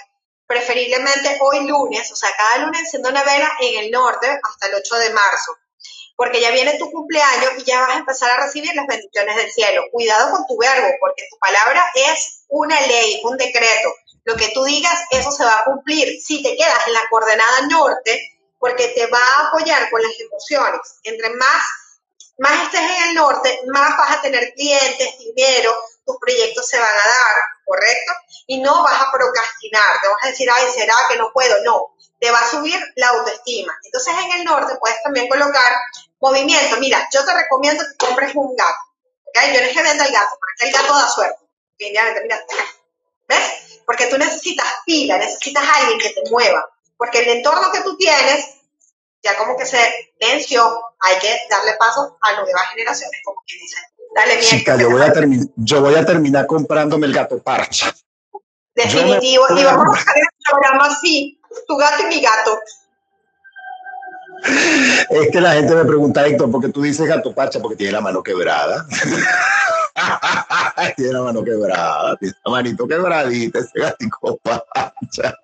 [0.46, 4.76] preferiblemente hoy lunes, o sea, cada lunes enciende una vela en el norte hasta el
[4.76, 5.58] 8 de marzo.
[6.16, 9.52] Porque ya viene tu cumpleaños y ya vas a empezar a recibir las bendiciones del
[9.52, 9.84] cielo.
[9.92, 13.94] Cuidado con tu verbo, porque tu palabra es una ley, un decreto.
[14.24, 16.20] Lo que tú digas, eso se va a cumplir.
[16.22, 20.82] Si te quedas en la coordenada norte, porque te va a apoyar con las emociones.
[21.04, 21.64] Entre más,
[22.38, 25.76] más estés en el norte, más vas a tener clientes, dinero,
[26.06, 27.36] tus proyectos se van a dar,
[27.66, 28.14] ¿correcto?
[28.48, 31.56] Y no vas a procrastinar, te vas a decir, ay, ¿será que no puedo?
[31.64, 33.78] No, te va a subir la autoestima.
[33.84, 35.74] Entonces en el norte puedes también colocar
[36.20, 36.78] movimiento.
[36.78, 38.80] Mira, yo te recomiendo que compres un gato.
[39.26, 39.54] ¿okay?
[39.54, 41.46] Yo no es que venda el gato, porque el gato da suerte.
[41.80, 42.16] Mira,
[43.28, 43.82] ¿ves?
[43.86, 46.68] Porque tú necesitas pila, necesitas alguien que te mueva.
[46.98, 48.58] Porque el entorno que tú tienes
[49.24, 49.78] ya como que se
[50.20, 50.64] venció,
[51.00, 53.78] hay que darle paso a nuevas generaciones, como quien dice.
[54.16, 55.14] Dale Chica, yo voy, a
[55.58, 57.94] yo voy a terminar comprándome el gato parcha.
[58.74, 59.46] Definitivo.
[59.50, 62.60] Y vamos a hacer el programa así, tu gato y mi gato.
[65.10, 67.60] Es que la gente me pregunta, Héctor, ¿por qué tú dices gato parcha?
[67.60, 68.86] Porque tiene la mano quebrada.
[70.96, 75.38] Tiene la mano quebrada, tiene la manito quebradita, ese gatico pancha.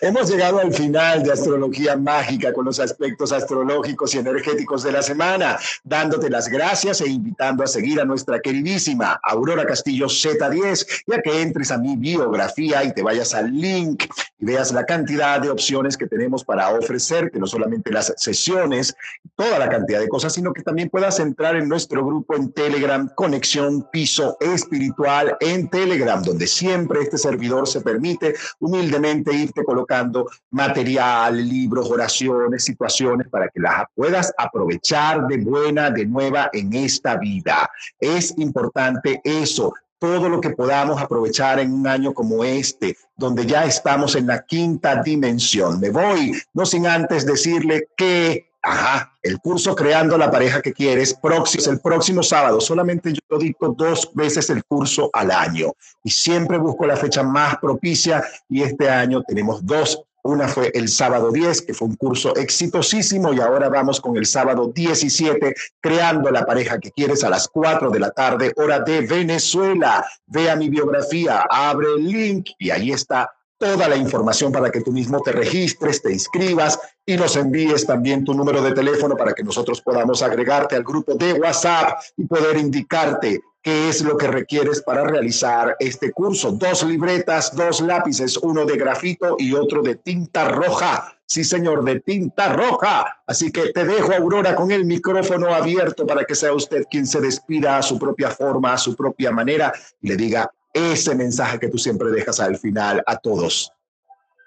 [0.00, 5.02] Hemos llegado al final de Astrología Mágica con los aspectos astrológicos y energéticos de la
[5.02, 11.20] semana, dándote las gracias e invitando a seguir a nuestra queridísima Aurora Castillo Z10, ya
[11.22, 14.04] que entres a mi biografía y te vayas al link
[14.38, 18.94] y veas la cantidad de opciones que tenemos para ofrecerte, no solamente las sesiones,
[19.36, 23.08] toda la cantidad de cosas, sino que también puedas entrar en nuestro grupo en Telegram,
[23.14, 31.36] Conexión Piso Espiritual en Telegram, donde siempre este servidor se permite humildemente irte colocando material,
[31.48, 37.70] libros, oraciones, situaciones para que las puedas aprovechar de buena, de nueva en esta vida.
[37.98, 43.64] Es importante eso, todo lo que podamos aprovechar en un año como este, donde ya
[43.64, 45.78] estamos en la quinta dimensión.
[45.78, 51.14] Me voy, no sin antes decirle que, ajá, el curso Creando la pareja que quieres,
[51.14, 52.60] próximo, el próximo sábado.
[52.60, 55.72] Solamente yo dicto dos veces el curso al año
[56.04, 60.88] y siempre busco la fecha más propicia y este año tenemos dos una fue el
[60.88, 66.30] sábado 10, que fue un curso exitosísimo, y ahora vamos con el sábado 17, creando
[66.30, 70.06] la pareja que quieres a las 4 de la tarde, hora de Venezuela.
[70.26, 73.32] Vea mi biografía, abre el link y ahí está
[73.62, 78.24] toda la información para que tú mismo te registres, te inscribas y nos envíes también
[78.24, 82.56] tu número de teléfono para que nosotros podamos agregarte al grupo de WhatsApp y poder
[82.56, 86.50] indicarte qué es lo que requieres para realizar este curso.
[86.50, 91.16] Dos libretas, dos lápices, uno de grafito y otro de tinta roja.
[91.24, 93.22] Sí, señor, de tinta roja.
[93.28, 97.20] Así que te dejo, Aurora, con el micrófono abierto para que sea usted quien se
[97.20, 101.68] despida a su propia forma, a su propia manera y le diga ese mensaje que
[101.68, 103.72] tú siempre dejas al final a todos.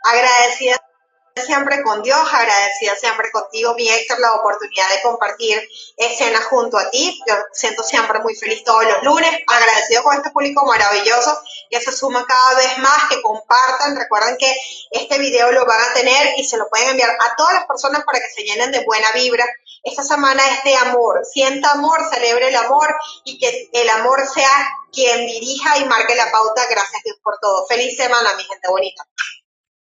[0.03, 0.79] Agradecida
[1.43, 5.61] siempre con Dios, agradecida siempre contigo, mi Héctor, la oportunidad de compartir
[5.97, 7.19] escena junto a ti.
[7.27, 11.37] Yo siento siempre muy feliz todos los lunes, agradecido con este público maravilloso
[11.69, 13.97] que se suma cada vez más, que compartan.
[13.97, 14.55] Recuerden que
[14.91, 18.03] este video lo van a tener y se lo pueden enviar a todas las personas
[18.05, 19.45] para que se llenen de buena vibra.
[19.85, 21.23] Esta semana es de amor.
[21.31, 22.87] Sienta amor, celebre el amor
[23.23, 24.49] y que el amor sea
[24.91, 26.63] quien dirija y marque la pauta.
[26.69, 27.67] Gracias Dios por todo.
[27.67, 29.05] Feliz semana, mi gente bonita.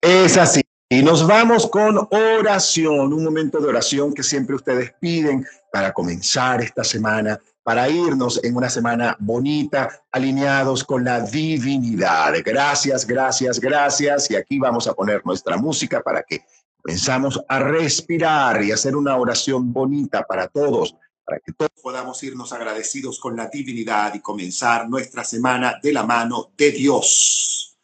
[0.02, 0.62] Es así.
[0.90, 6.62] Y nos vamos con oración, un momento de oración que siempre ustedes piden para comenzar
[6.62, 12.34] esta semana, para irnos en una semana bonita, alineados con la divinidad.
[12.46, 14.32] Gracias, gracias, gracias.
[14.32, 16.46] Y aquí vamos a poner nuestra música para que
[16.82, 22.52] comenzamos a respirar y hacer una oración bonita para todos, para que todos podamos irnos
[22.54, 27.78] agradecidos con la divinidad y comenzar nuestra semana de la mano de Dios.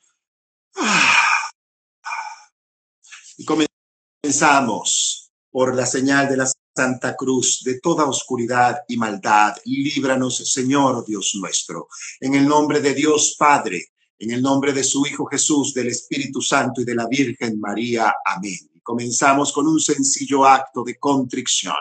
[3.38, 9.56] Y comenzamos por la señal de la Santa Cruz de toda oscuridad y maldad.
[9.66, 11.88] Líbranos, Señor Dios nuestro.
[12.20, 16.42] En el nombre de Dios Padre, en el nombre de su Hijo Jesús, del Espíritu
[16.42, 18.14] Santo y de la Virgen María.
[18.26, 18.77] Amén.
[18.88, 21.76] Comenzamos con un sencillo acto de contrición.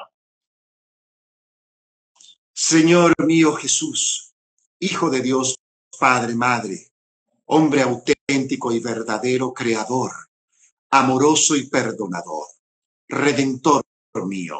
[2.52, 4.34] Señor mío Jesús,
[4.80, 5.54] Hijo de Dios,
[6.00, 6.90] Padre, Madre,
[7.44, 10.10] hombre auténtico y verdadero Creador
[10.90, 12.48] amoroso y perdonador,
[13.08, 13.84] redentor
[14.24, 14.58] mío,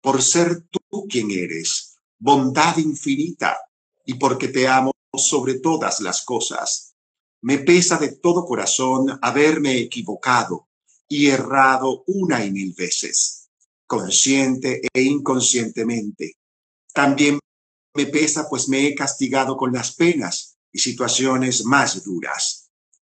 [0.00, 3.58] por ser tú quien eres, bondad infinita,
[4.04, 6.94] y porque te amo sobre todas las cosas.
[7.40, 10.69] Me pesa de todo corazón haberme equivocado
[11.12, 13.48] y errado una y mil veces,
[13.86, 16.36] consciente e inconscientemente.
[16.94, 17.40] También
[17.96, 22.70] me pesa pues me he castigado con las penas y situaciones más duras.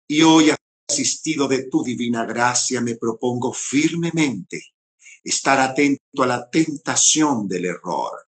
[0.06, 0.52] Y hoy
[0.88, 4.62] asistido de tu divina gracia, me propongo firmemente
[5.24, 8.28] estar atento a la tentación del error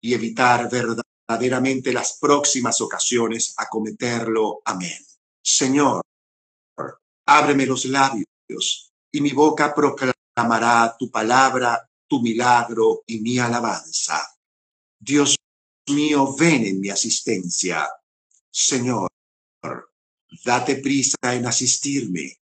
[0.00, 4.62] y evitar verdaderamente las próximas ocasiones a cometerlo.
[4.64, 5.04] Amén.
[5.42, 6.02] Señor,
[7.26, 14.20] ábreme los labios y mi boca proclamará tu palabra, tu milagro y mi alabanza.
[14.98, 15.36] Dios
[15.88, 17.88] mío, ven en mi asistencia.
[18.50, 19.10] Señor,
[20.44, 22.40] date prisa en asistirme.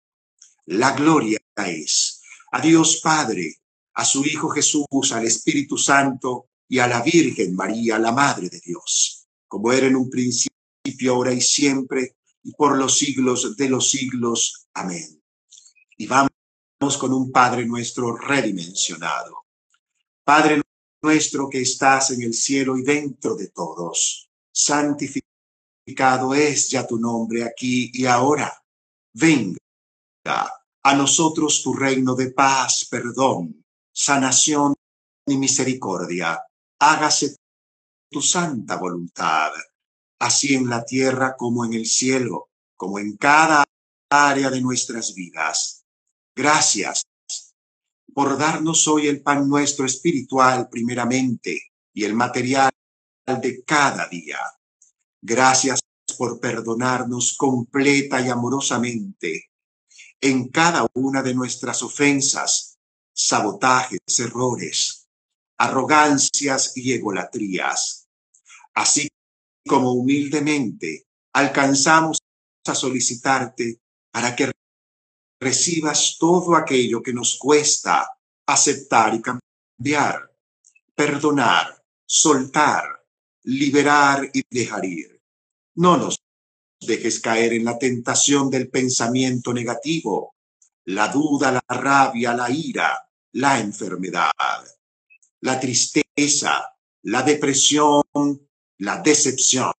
[0.66, 2.22] La gloria es
[2.52, 3.56] a Dios Padre,
[3.94, 8.60] a su Hijo Jesús, al Espíritu Santo y a la Virgen María, la Madre de
[8.60, 10.52] Dios, como era en un principio,
[11.08, 14.66] ahora y siempre, y por los siglos de los siglos.
[14.74, 15.22] Amén.
[15.96, 16.30] Y vamos
[16.78, 19.46] con un Padre nuestro redimensionado.
[20.22, 20.60] Padre
[21.02, 27.44] nuestro que estás en el cielo y dentro de todos, santificado es ya tu nombre
[27.44, 28.62] aquí y ahora.
[29.14, 29.58] Venga
[30.82, 34.74] a nosotros tu reino de paz, perdón, sanación
[35.26, 36.42] y misericordia.
[36.78, 37.36] Hágase
[38.10, 39.50] tu santa voluntad,
[40.20, 43.64] así en la tierra como en el cielo, como en cada
[44.10, 45.75] área de nuestras vidas.
[46.36, 47.06] Gracias
[48.12, 52.70] por darnos hoy el pan nuestro espiritual primeramente y el material
[53.26, 54.38] de cada día.
[55.22, 55.80] Gracias
[56.18, 59.50] por perdonarnos completa y amorosamente
[60.20, 62.76] en cada una de nuestras ofensas,
[63.14, 65.08] sabotajes, errores,
[65.56, 68.08] arrogancias y egolatrías.
[68.74, 69.08] Así
[69.66, 72.18] como humildemente alcanzamos
[72.66, 73.80] a solicitarte
[74.10, 74.55] para que
[75.40, 78.08] recibas todo aquello que nos cuesta
[78.46, 80.32] aceptar y cambiar,
[80.94, 82.84] perdonar, soltar,
[83.44, 85.20] liberar y dejar ir.
[85.74, 86.18] No nos
[86.80, 90.34] dejes caer en la tentación del pensamiento negativo,
[90.84, 94.32] la duda, la rabia, la ira, la enfermedad,
[95.40, 96.64] la tristeza,
[97.02, 98.02] la depresión,
[98.78, 99.72] la decepción,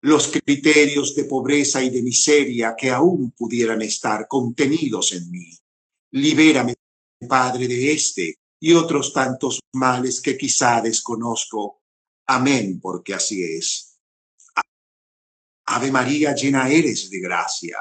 [0.00, 5.58] los criterios de pobreza y de miseria que aún pudieran estar contenidos en mí.
[6.12, 6.74] Libérame,
[7.28, 11.82] Padre, de este y otros tantos males que quizá desconozco.
[12.26, 13.98] Amén, porque así es.
[15.66, 17.78] Ave María, llena eres de gracia.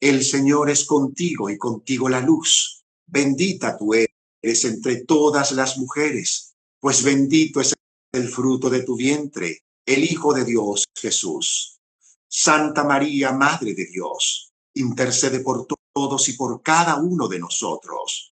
[0.00, 2.84] El Señor es contigo y contigo la luz.
[3.06, 7.74] Bendita tú eres entre todas las mujeres, pues bendito es
[8.12, 11.80] el fruto de tu vientre, el Hijo de Dios Jesús.
[12.28, 18.34] Santa María, Madre de Dios, intercede por todos y por cada uno de nosotros,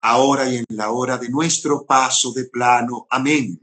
[0.00, 3.06] ahora y en la hora de nuestro paso de plano.
[3.10, 3.60] Amén.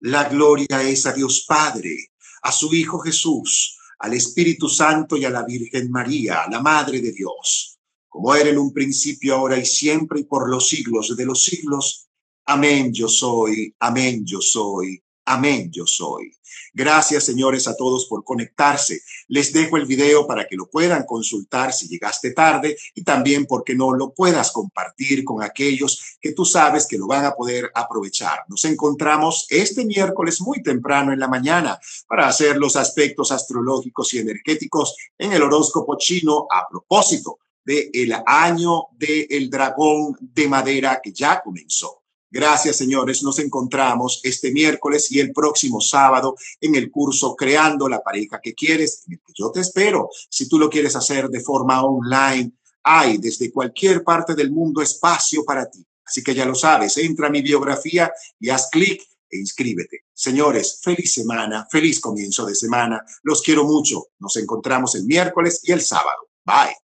[0.00, 2.12] La gloria es a Dios Padre,
[2.42, 7.12] a su Hijo Jesús, al Espíritu Santo y a la Virgen María, la Madre de
[7.12, 7.78] Dios,
[8.10, 12.10] como era en un principio, ahora y siempre, y por los siglos de los siglos.
[12.44, 16.32] Amén yo soy, amén yo soy, amén yo soy.
[16.72, 19.00] Gracias, señores, a todos por conectarse.
[19.28, 23.74] Les dejo el video para que lo puedan consultar si llegaste tarde y también porque
[23.74, 28.44] no lo puedas compartir con aquellos que tú sabes que lo van a poder aprovechar.
[28.48, 34.18] Nos encontramos este miércoles muy temprano en la mañana para hacer los aspectos astrológicos y
[34.18, 41.12] energéticos en el horóscopo chino a propósito del el año del dragón de madera que
[41.12, 41.97] ya comenzó.
[42.30, 43.22] Gracias, señores.
[43.22, 48.54] Nos encontramos este miércoles y el próximo sábado en el curso Creando la pareja que
[48.54, 50.10] quieres, yo te espero.
[50.28, 52.52] Si tú lo quieres hacer de forma online,
[52.82, 55.84] hay desde cualquier parte del mundo espacio para ti.
[56.04, 58.10] Así que ya lo sabes, entra a mi biografía
[58.40, 60.04] y haz clic e inscríbete.
[60.14, 63.04] Señores, feliz semana, feliz comienzo de semana.
[63.22, 64.08] Los quiero mucho.
[64.18, 66.28] Nos encontramos el miércoles y el sábado.
[66.44, 66.87] Bye.